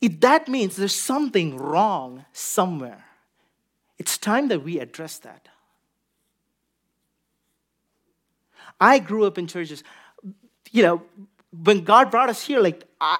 if 0.00 0.20
that 0.20 0.48
means 0.48 0.76
there's 0.76 0.94
something 0.94 1.56
wrong 1.56 2.24
somewhere, 2.32 3.04
it's 3.98 4.18
time 4.18 4.48
that 4.48 4.62
we 4.62 4.78
address 4.78 5.18
that. 5.18 5.48
I 8.80 8.98
grew 8.98 9.24
up 9.24 9.38
in 9.38 9.46
churches, 9.46 9.82
you 10.70 10.82
know, 10.82 11.02
when 11.62 11.84
God 11.84 12.10
brought 12.10 12.28
us 12.28 12.44
here, 12.44 12.60
like, 12.60 12.84
I, 13.00 13.18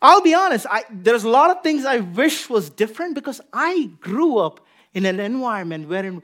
I'll 0.00 0.22
be 0.22 0.34
honest, 0.34 0.66
I, 0.70 0.84
there's 0.90 1.24
a 1.24 1.28
lot 1.28 1.50
of 1.50 1.62
things 1.62 1.84
I 1.84 1.98
wish 1.98 2.48
was 2.48 2.70
different 2.70 3.14
because 3.14 3.40
I 3.52 3.90
grew 4.00 4.38
up 4.38 4.60
in 4.94 5.06
an 5.06 5.18
environment 5.18 5.88
wherein 5.88 6.22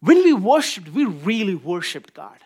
when 0.00 0.24
we 0.24 0.32
worshiped, 0.32 0.88
we 0.88 1.04
really 1.04 1.54
worshiped 1.54 2.14
God. 2.14 2.38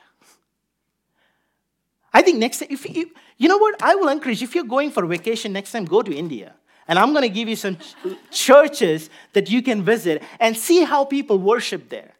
I 2.13 2.23
think 2.23 2.39
next 2.39 2.59
time, 2.59 2.69
if 2.71 2.89
you, 2.89 3.11
you 3.39 3.49
know 3.49 3.59
what, 3.59 3.81
I 3.83 3.95
will 3.95 4.09
encourage, 4.09 4.43
if 4.43 4.55
you're 4.55 4.65
going 4.65 4.91
for 4.91 5.07
vacation 5.07 5.53
next 5.53 5.73
time, 5.73 5.85
go 5.85 6.03
to 6.03 6.15
India. 6.15 6.55
And 6.87 6.99
I'm 6.99 7.13
going 7.13 7.23
to 7.23 7.29
give 7.29 7.49
you 7.49 7.57
some 7.57 7.77
ch- 7.77 7.95
churches 8.31 9.11
that 9.33 9.51
you 9.51 9.63
can 9.63 9.83
visit 9.83 10.23
and 10.39 10.57
see 10.57 10.85
how 10.85 11.05
people 11.05 11.39
worship 11.39 11.89
there. 11.89 12.13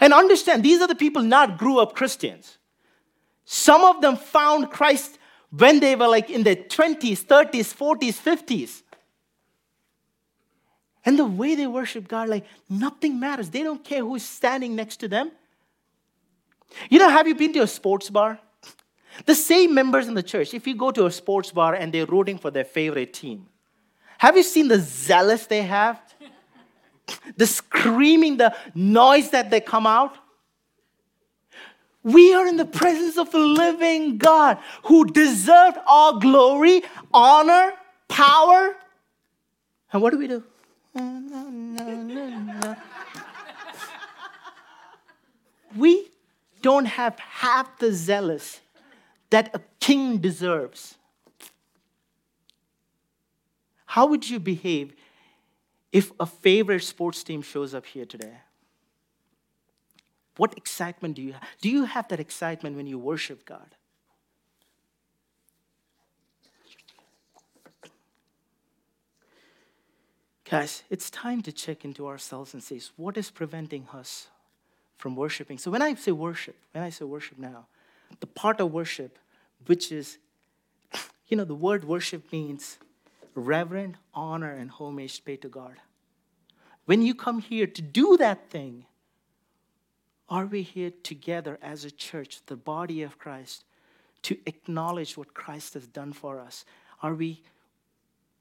And 0.00 0.12
understand, 0.12 0.62
these 0.62 0.80
are 0.80 0.88
the 0.88 0.94
people 0.94 1.22
not 1.22 1.58
grew 1.58 1.78
up 1.78 1.94
Christians. 1.94 2.58
Some 3.44 3.84
of 3.84 4.00
them 4.00 4.16
found 4.16 4.70
Christ 4.70 5.18
when 5.50 5.80
they 5.80 5.96
were 5.96 6.08
like 6.08 6.30
in 6.30 6.42
their 6.42 6.56
20s, 6.56 7.24
30s, 7.24 7.74
40s, 7.74 8.20
50s. 8.20 8.82
And 11.04 11.18
the 11.18 11.24
way 11.24 11.54
they 11.54 11.66
worship 11.66 12.06
God, 12.08 12.28
like 12.28 12.44
nothing 12.68 13.18
matters. 13.18 13.50
They 13.50 13.62
don't 13.62 13.82
care 13.82 14.00
who's 14.00 14.22
standing 14.22 14.76
next 14.76 14.98
to 14.98 15.08
them. 15.08 15.32
You 16.88 16.98
know, 16.98 17.08
have 17.08 17.26
you 17.26 17.34
been 17.34 17.52
to 17.54 17.60
a 17.60 17.66
sports 17.66 18.10
bar? 18.10 18.38
The 19.26 19.34
same 19.34 19.74
members 19.74 20.08
in 20.08 20.14
the 20.14 20.22
church, 20.22 20.54
if 20.54 20.66
you 20.66 20.74
go 20.74 20.90
to 20.92 21.06
a 21.06 21.10
sports 21.10 21.50
bar 21.50 21.74
and 21.74 21.92
they're 21.92 22.06
rooting 22.06 22.38
for 22.38 22.50
their 22.50 22.64
favorite 22.64 23.12
team, 23.12 23.46
have 24.18 24.36
you 24.36 24.42
seen 24.42 24.68
the 24.68 24.78
zealous 24.78 25.46
they 25.46 25.62
have? 25.62 26.00
the 27.36 27.46
screaming, 27.46 28.36
the 28.36 28.54
noise 28.74 29.30
that 29.30 29.50
they 29.50 29.60
come 29.60 29.86
out? 29.86 30.16
We 32.02 32.32
are 32.34 32.46
in 32.46 32.56
the 32.56 32.64
presence 32.64 33.18
of 33.18 33.34
a 33.34 33.38
living 33.38 34.16
God 34.16 34.58
who 34.84 35.04
deserved 35.04 35.76
all 35.86 36.18
glory, 36.18 36.82
honor, 37.12 37.72
power. 38.08 38.74
And 39.92 40.00
what 40.00 40.12
do 40.12 40.18
we 40.18 40.26
do? 40.26 40.42
we 45.76 46.08
don't 46.62 46.86
have 46.86 47.18
half 47.18 47.78
the 47.78 47.92
zealous 47.92 48.60
that 49.30 49.54
a 49.54 49.60
king 49.78 50.18
deserves. 50.18 50.96
How 53.86 54.06
would 54.06 54.28
you 54.28 54.40
behave 54.40 54.94
if 55.92 56.12
a 56.18 56.26
favorite 56.26 56.82
sports 56.82 57.22
team 57.22 57.42
shows 57.42 57.74
up 57.74 57.86
here 57.86 58.04
today? 58.04 58.38
What 60.40 60.56
excitement 60.56 61.16
do 61.16 61.22
you 61.22 61.32
have? 61.34 61.42
Do 61.60 61.68
you 61.68 61.84
have 61.84 62.08
that 62.08 62.18
excitement 62.18 62.74
when 62.74 62.86
you 62.86 62.98
worship 62.98 63.44
God? 63.44 63.74
Guys, 70.48 70.82
it's 70.88 71.10
time 71.10 71.42
to 71.42 71.52
check 71.52 71.84
into 71.84 72.06
ourselves 72.06 72.54
and 72.54 72.62
say, 72.62 72.80
what 72.96 73.18
is 73.18 73.30
preventing 73.30 73.86
us 73.92 74.28
from 74.96 75.14
worshiping? 75.14 75.58
So, 75.58 75.70
when 75.70 75.82
I 75.82 75.92
say 75.94 76.10
worship, 76.10 76.56
when 76.72 76.84
I 76.84 76.88
say 76.88 77.04
worship 77.04 77.38
now, 77.38 77.66
the 78.20 78.26
part 78.26 78.60
of 78.60 78.72
worship 78.72 79.18
which 79.66 79.92
is 79.92 80.16
You 81.28 81.36
know, 81.36 81.44
the 81.44 81.54
word 81.54 81.84
worship 81.84 82.32
means 82.32 82.78
reverent 83.34 83.96
honor 84.14 84.52
and 84.52 84.70
homage 84.70 85.22
paid 85.22 85.42
to 85.42 85.48
God. 85.48 85.76
When 86.86 87.02
you 87.02 87.14
come 87.14 87.40
here 87.40 87.66
to 87.66 87.82
do 87.82 88.16
that 88.16 88.50
thing, 88.50 88.86
are 90.30 90.46
we 90.46 90.62
here 90.62 90.92
together 91.02 91.58
as 91.60 91.84
a 91.84 91.90
church, 91.90 92.40
the 92.46 92.56
body 92.56 93.02
of 93.02 93.18
Christ, 93.18 93.64
to 94.22 94.38
acknowledge 94.46 95.16
what 95.16 95.34
Christ 95.34 95.74
has 95.74 95.86
done 95.86 96.12
for 96.12 96.38
us? 96.38 96.64
Are 97.02 97.14
we 97.14 97.42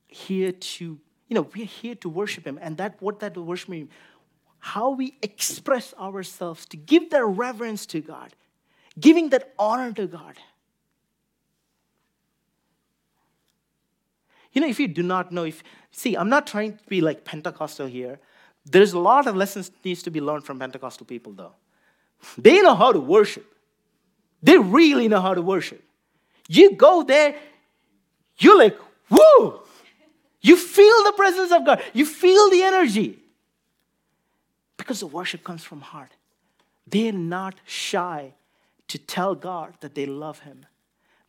here 0.08 0.52
to, 0.52 0.84
you 0.84 1.36
know, 1.36 1.48
we're 1.56 1.66
here 1.66 1.96
to 1.96 2.10
worship 2.10 2.46
Him, 2.46 2.60
and 2.62 2.78
that 2.78 3.02
what 3.02 3.20
that 3.22 3.36
worship 3.36 3.70
means, 3.70 3.90
how 4.60 4.92
we 4.92 5.16
express 5.22 5.94
ourselves 6.00 6.66
to 6.68 6.78
give 6.78 7.10
that 7.10 7.24
reverence 7.24 7.86
to 7.88 8.02
God, 8.02 8.34
giving 9.00 9.30
that 9.30 9.54
honor 9.58 9.92
to 9.94 10.06
God. 10.06 10.36
You 14.52 14.62
know, 14.62 14.68
if 14.68 14.80
you 14.80 14.88
do 14.88 15.04
not 15.04 15.32
know, 15.32 15.44
if 15.44 15.64
see, 15.92 16.16
I'm 16.16 16.30
not 16.30 16.46
trying 16.46 16.78
to 16.78 16.84
be 16.88 17.02
like 17.02 17.24
Pentecostal 17.24 17.88
here. 17.88 18.20
There's 18.66 18.94
a 18.94 19.00
lot 19.00 19.28
of 19.28 19.36
lessons 19.36 19.72
needs 19.84 20.04
to 20.04 20.12
be 20.12 20.20
learned 20.20 20.44
from 20.44 20.60
Pentecostal 20.60 21.06
people, 21.06 21.34
though. 21.34 21.54
They 22.38 22.62
know 22.62 22.76
how 22.76 22.92
to 22.92 23.00
worship. 23.00 23.46
They 24.42 24.58
really 24.58 25.08
know 25.08 25.22
how 25.22 25.34
to 25.34 25.42
worship. 25.42 25.84
You 26.48 26.76
go 26.76 27.04
there, 27.04 27.36
you're 28.38 28.58
like, 28.58 28.78
whoa! 29.10 29.64
You 30.42 30.56
feel 30.56 31.04
the 31.04 31.14
presence 31.14 31.52
of 31.52 31.66
God. 31.66 31.84
You 31.94 32.06
feel 32.06 32.50
the 32.50 32.64
energy. 32.64 33.20
Because 34.78 35.02
the 35.02 35.08
worship 35.08 35.44
comes 35.44 35.64
from 35.64 35.82
heart. 35.82 36.12
They're 36.88 37.12
not 37.12 37.56
shy 37.66 38.34
to 38.88 38.98
tell 38.98 39.36
God 39.36 39.74
that 39.82 39.96
they 39.96 40.06
love 40.06 40.40
Him. 40.40 40.66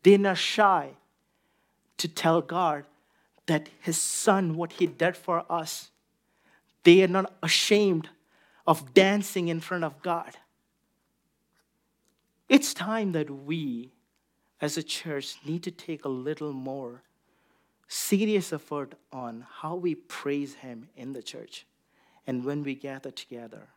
They're 0.02 0.18
not 0.18 0.38
shy 0.38 0.90
to 1.98 2.08
tell 2.08 2.40
God 2.40 2.84
that 3.46 3.68
His 3.80 3.98
Son, 3.98 4.56
what 4.56 4.72
He 4.72 4.86
did 4.86 5.16
for 5.16 5.44
us, 5.50 5.90
they 6.84 7.02
are 7.02 7.08
not 7.08 7.34
ashamed 7.42 8.08
of 8.66 8.94
dancing 8.94 9.48
in 9.48 9.60
front 9.60 9.84
of 9.84 10.00
God. 10.02 10.36
It's 12.50 12.74
time 12.74 13.12
that 13.12 13.30
we, 13.30 13.92
as 14.60 14.76
a 14.76 14.82
church, 14.82 15.36
need 15.46 15.62
to 15.62 15.70
take 15.70 16.04
a 16.04 16.08
little 16.08 16.52
more 16.52 17.04
serious 17.86 18.52
effort 18.52 18.94
on 19.12 19.46
how 19.48 19.76
we 19.76 19.94
praise 19.94 20.54
Him 20.54 20.88
in 20.96 21.12
the 21.12 21.22
church 21.22 21.64
and 22.26 22.44
when 22.44 22.64
we 22.64 22.74
gather 22.74 23.12
together. 23.12 23.68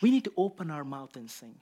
We 0.00 0.10
need 0.10 0.24
to 0.24 0.32
open 0.36 0.72
our 0.72 0.82
mouth 0.82 1.14
and 1.14 1.30
sing. 1.30 1.54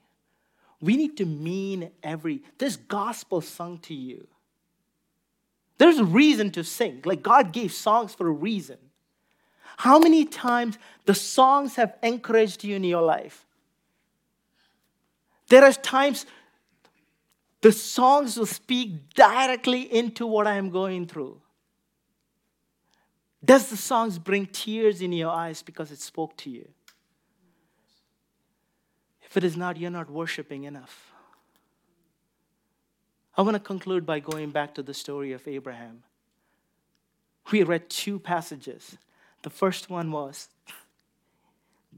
We 0.81 0.97
need 0.97 1.17
to 1.17 1.25
mean 1.27 1.91
every, 2.01 2.41
this 2.57 2.77
gospel 2.77 3.41
sung 3.41 3.77
to 3.83 3.93
you. 3.93 4.27
There's 5.77 5.99
a 5.99 6.03
reason 6.03 6.49
to 6.53 6.63
sing. 6.63 7.03
Like 7.05 7.21
God 7.21 7.53
gave 7.53 7.71
songs 7.71 8.15
for 8.15 8.27
a 8.27 8.31
reason. 8.31 8.79
How 9.77 9.99
many 9.99 10.25
times 10.25 10.79
the 11.05 11.13
songs 11.13 11.75
have 11.75 11.95
encouraged 12.01 12.63
you 12.63 12.75
in 12.75 12.83
your 12.83 13.03
life? 13.03 13.45
There 15.51 15.65
are 15.65 15.73
times 15.73 16.25
the 17.59 17.73
songs 17.73 18.37
will 18.37 18.45
speak 18.45 19.13
directly 19.13 19.81
into 19.81 20.25
what 20.25 20.47
I 20.47 20.55
am 20.55 20.69
going 20.69 21.07
through. 21.07 21.41
Does 23.43 23.69
the 23.69 23.75
songs 23.75 24.17
bring 24.17 24.45
tears 24.45 25.01
in 25.01 25.11
your 25.11 25.29
eyes 25.29 25.61
because 25.61 25.91
it 25.91 25.99
spoke 25.99 26.37
to 26.37 26.49
you? 26.49 26.69
If 29.23 29.35
it 29.35 29.43
is 29.43 29.57
not, 29.57 29.75
you're 29.75 29.91
not 29.91 30.09
worshiping 30.09 30.63
enough. 30.63 31.11
I 33.35 33.41
want 33.41 33.55
to 33.55 33.59
conclude 33.59 34.05
by 34.05 34.21
going 34.21 34.51
back 34.51 34.73
to 34.75 34.83
the 34.83 34.93
story 34.93 35.33
of 35.33 35.45
Abraham. 35.49 36.03
We 37.51 37.63
read 37.63 37.89
two 37.89 38.19
passages. 38.19 38.97
The 39.41 39.49
first 39.49 39.89
one 39.89 40.13
was 40.13 40.47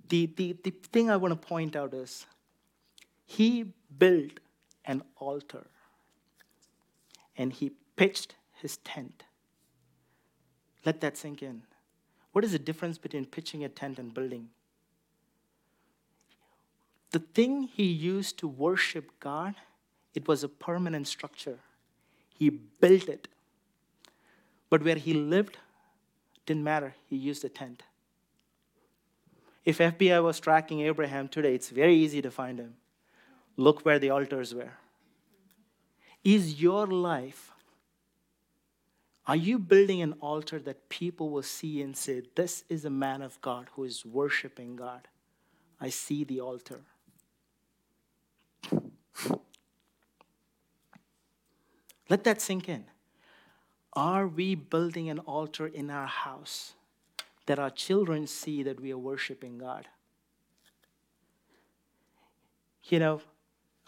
the, 0.09 0.25
the, 0.37 0.57
the 0.63 0.71
thing 0.91 1.11
I 1.11 1.17
want 1.17 1.39
to 1.39 1.47
point 1.47 1.75
out 1.75 1.93
is 1.93 2.25
he 3.25 3.73
built 3.97 4.39
an 4.86 5.03
altar 5.17 5.67
and 7.38 7.53
he 7.53 7.71
pitched 7.95 8.36
his 8.62 8.77
tent. 8.77 9.23
Let 10.86 11.01
that 11.01 11.17
sink 11.17 11.41
in. 11.41 11.63
What 12.31 12.43
is 12.43 12.51
the 12.51 12.59
difference 12.59 12.97
between 12.97 13.25
pitching 13.25 13.63
a 13.63 13.69
tent 13.69 13.99
and 13.99 14.13
building? 14.13 14.49
The 17.12 17.19
thing 17.19 17.63
he 17.63 17.86
used 17.86 18.39
to 18.39 18.47
worship 18.47 19.12
God, 19.19 19.55
it 20.15 20.27
was 20.27 20.43
a 20.43 20.49
permanent 20.49 21.07
structure. 21.07 21.59
He 22.27 22.49
built 22.49 23.07
it. 23.07 23.27
But 24.69 24.83
where 24.83 24.95
he 24.95 25.13
lived, 25.13 25.57
didn't 26.47 26.63
matter. 26.63 26.95
He 27.07 27.15
used 27.15 27.45
a 27.45 27.49
tent. 27.49 27.83
If 29.63 29.77
FBI 29.77 30.21
was 30.23 30.39
tracking 30.39 30.81
Abraham 30.81 31.27
today, 31.27 31.53
it's 31.53 31.69
very 31.69 31.95
easy 31.95 32.21
to 32.21 32.31
find 32.31 32.59
him. 32.59 32.75
Look 33.55 33.85
where 33.85 33.99
the 33.99 34.09
altars 34.09 34.53
were. 34.53 34.73
Is 36.23 36.61
your 36.61 36.87
life, 36.87 37.51
are 39.27 39.35
you 39.35 39.59
building 39.59 40.01
an 40.01 40.13
altar 40.19 40.59
that 40.59 40.89
people 40.89 41.29
will 41.29 41.43
see 41.43 41.81
and 41.81 41.95
say, 41.95 42.23
This 42.35 42.63
is 42.69 42.85
a 42.85 42.89
man 42.89 43.21
of 43.21 43.39
God 43.41 43.67
who 43.75 43.83
is 43.83 44.05
worshiping 44.05 44.75
God? 44.75 45.07
I 45.79 45.89
see 45.89 46.23
the 46.23 46.39
altar. 46.39 46.81
Let 52.09 52.23
that 52.23 52.41
sink 52.41 52.69
in. 52.69 52.85
Are 53.93 54.27
we 54.27 54.55
building 54.55 55.09
an 55.09 55.19
altar 55.19 55.67
in 55.67 55.89
our 55.89 56.07
house 56.07 56.73
that 57.45 57.59
our 57.59 57.69
children 57.69 58.27
see 58.27 58.63
that 58.63 58.79
we 58.79 58.91
are 58.91 58.97
worshiping 58.97 59.57
God? 59.57 59.87
You 62.85 62.99
know, 62.99 63.21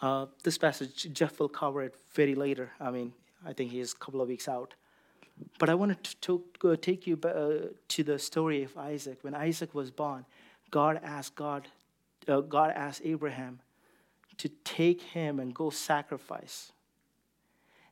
uh, 0.06 0.26
this 0.44 0.58
passage, 0.58 1.12
Jeff 1.12 1.40
will 1.40 1.48
cover 1.62 1.82
it 1.82 1.94
very 2.18 2.34
later. 2.34 2.70
I 2.80 2.90
mean, 2.90 3.12
I 3.44 3.52
think 3.52 3.70
he's 3.70 3.92
a 3.92 3.96
couple 3.96 4.20
of 4.20 4.28
weeks 4.28 4.48
out. 4.48 4.74
But 5.58 5.68
I 5.68 5.74
wanted 5.74 6.02
to, 6.22 6.42
to 6.60 6.76
take 6.76 7.06
you 7.06 7.18
uh, 7.24 7.72
to 7.94 8.02
the 8.10 8.18
story 8.18 8.62
of 8.62 8.76
Isaac. 8.78 9.18
When 9.22 9.34
Isaac 9.34 9.74
was 9.74 9.90
born, 9.90 10.24
God 10.70 11.00
asked 11.02 11.34
God, 11.34 11.68
uh, 12.28 12.40
God 12.40 12.72
asked 12.74 13.02
Abraham 13.04 13.60
to 14.38 14.48
take 14.64 15.02
him 15.02 15.40
and 15.40 15.54
go 15.54 15.70
sacrifice. 15.70 16.72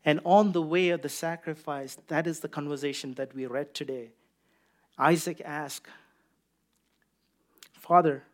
And 0.04 0.20
on 0.24 0.52
the 0.52 0.62
way 0.62 0.90
of 0.90 1.02
the 1.02 1.08
sacrifice, 1.08 1.96
that 2.08 2.26
is 2.26 2.40
the 2.40 2.48
conversation 2.48 3.14
that 3.14 3.34
we 3.34 3.46
read 3.46 3.74
today. 3.74 4.10
Isaac 4.98 5.40
asked, 5.44 5.88
Father, 7.72 8.24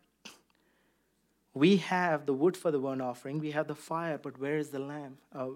we 1.53 1.77
have 1.77 2.25
the 2.25 2.33
wood 2.33 2.55
for 2.55 2.71
the 2.71 2.79
burnt 2.79 3.01
offering, 3.01 3.39
we 3.39 3.51
have 3.51 3.67
the 3.67 3.75
fire, 3.75 4.17
but 4.17 4.39
where 4.39 4.57
is 4.57 4.69
the 4.69 4.79
lamb? 4.79 5.17
Uh, 5.33 5.49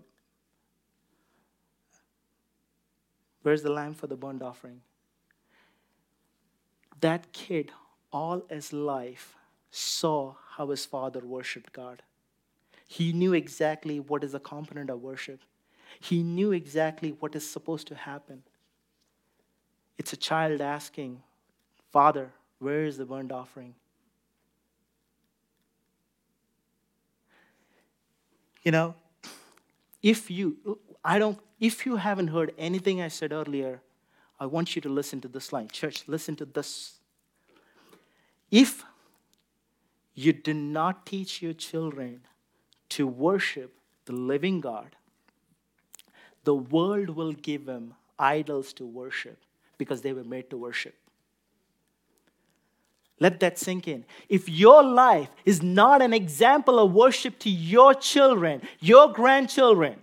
where's 3.44 3.64
the 3.64 3.72
lamb 3.72 3.94
for 3.94 4.08
the 4.08 4.16
burnt 4.16 4.42
offering? 4.42 4.82
That 7.00 7.32
kid, 7.32 7.72
all 8.12 8.44
his 8.50 8.74
life, 8.74 9.36
saw 9.72 10.36
how 10.58 10.70
his 10.70 10.86
father 10.86 11.22
worshiped 11.22 11.72
God. 11.74 12.02
He 12.88 13.14
knew 13.14 13.34
exactly 13.34 14.00
what 14.00 14.24
is 14.24 14.34
a 14.34 14.40
component 14.40 14.90
of 14.90 15.02
worship. 15.02 15.42
He 16.00 16.24
knew 16.24 16.52
exactly 16.52 17.16
what 17.20 17.36
is 17.36 17.50
supposed 17.50 17.88
to 17.88 17.96
happen. 17.96 18.44
It's 19.98 20.14
a 20.14 20.18
child 20.18 20.62
asking, 20.62 21.24
Father, 21.92 22.32
where 22.60 22.86
is 22.86 22.98
the 22.98 23.06
burnt 23.06 23.32
offering? 23.32 23.76
You 28.65 28.71
know, 28.71 28.95
if 30.01 30.30
you, 30.30 30.80
I 31.04 31.19
don't, 31.19 31.39
if 31.60 31.86
you 31.86 31.97
haven't 31.97 32.28
heard 32.30 32.51
anything 32.58 32.99
I 33.01 33.08
said 33.08 33.32
earlier, 33.32 33.82
I 34.39 34.47
want 34.47 34.75
you 34.75 34.82
to 34.82 34.89
listen 34.89 35.21
to 35.21 35.28
this 35.28 35.54
line. 35.54 35.69
Church, 35.69 36.04
listen 36.08 36.36
to 36.38 36.45
this. 36.45 36.99
If 38.51 38.84
you 40.15 40.34
do 40.34 40.54
not 40.54 41.06
teach 41.06 41.41
your 41.41 41.54
children 41.54 42.21
to 42.89 43.06
worship 43.06 43.78
the 44.06 44.13
living 44.13 44.62
God, 44.62 44.95
the 46.43 46.56
world 46.56 47.10
will 47.10 47.34
give 47.34 47.65
them 47.65 47.93
idols 48.17 48.73
to 48.73 48.86
worship 48.86 49.38
because 49.78 50.01
they 50.01 50.13
were 50.13 50.23
made 50.23 50.49
to 50.49 50.58
worship. 50.58 50.95
Let 53.19 53.39
that 53.39 53.58
sink 53.58 53.88
in. 53.88 54.06
If 54.28 54.49
your 54.49 54.84
life 54.84 55.30
is 55.45 55.63
not 55.63 56.01
an 56.01 56.13
example 56.13 56.80
of 56.80 56.91
worship 56.91 57.39
to 57.39 57.49
your 57.49 57.93
children, 57.93 58.62
your 58.80 59.12
grandchildren, 59.12 59.99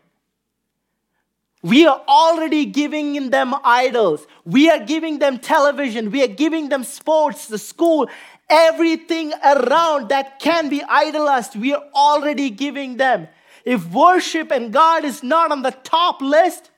we 1.62 1.86
are 1.86 2.02
already 2.08 2.64
giving 2.64 3.30
them 3.30 3.54
idols. 3.62 4.26
We 4.44 4.68
are 4.68 4.80
giving 4.80 5.20
them 5.20 5.38
television. 5.38 6.10
We 6.10 6.24
are 6.24 6.34
giving 6.34 6.70
them 6.70 6.82
sports, 6.82 7.46
the 7.46 7.58
school, 7.58 8.10
everything 8.50 9.32
around 9.44 10.08
that 10.08 10.40
can 10.40 10.68
be 10.68 10.82
idolized. 10.82 11.54
We 11.54 11.72
are 11.72 11.84
already 11.94 12.50
giving 12.50 12.96
them. 12.96 13.28
if 13.64 13.86
worship 13.92 14.50
and 14.50 14.72
God 14.72 15.04
is 15.04 15.22
not 15.22 15.52
on 15.52 15.62
the 15.62 15.70
top 15.70 16.20
list, 16.20 16.70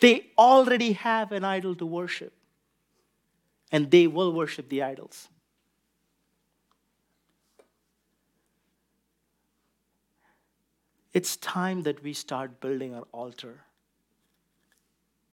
they 0.00 0.26
already 0.36 0.92
have 0.92 1.32
an 1.32 1.44
idol 1.44 1.74
to 1.76 1.86
worship. 1.86 2.34
And 3.72 3.90
they 3.90 4.06
will 4.06 4.32
worship 4.32 4.68
the 4.68 4.82
idols. 4.82 5.28
It's 11.14 11.36
time 11.36 11.84
that 11.84 12.02
we 12.02 12.12
start 12.12 12.60
building 12.60 12.94
our 12.94 13.06
altar 13.12 13.64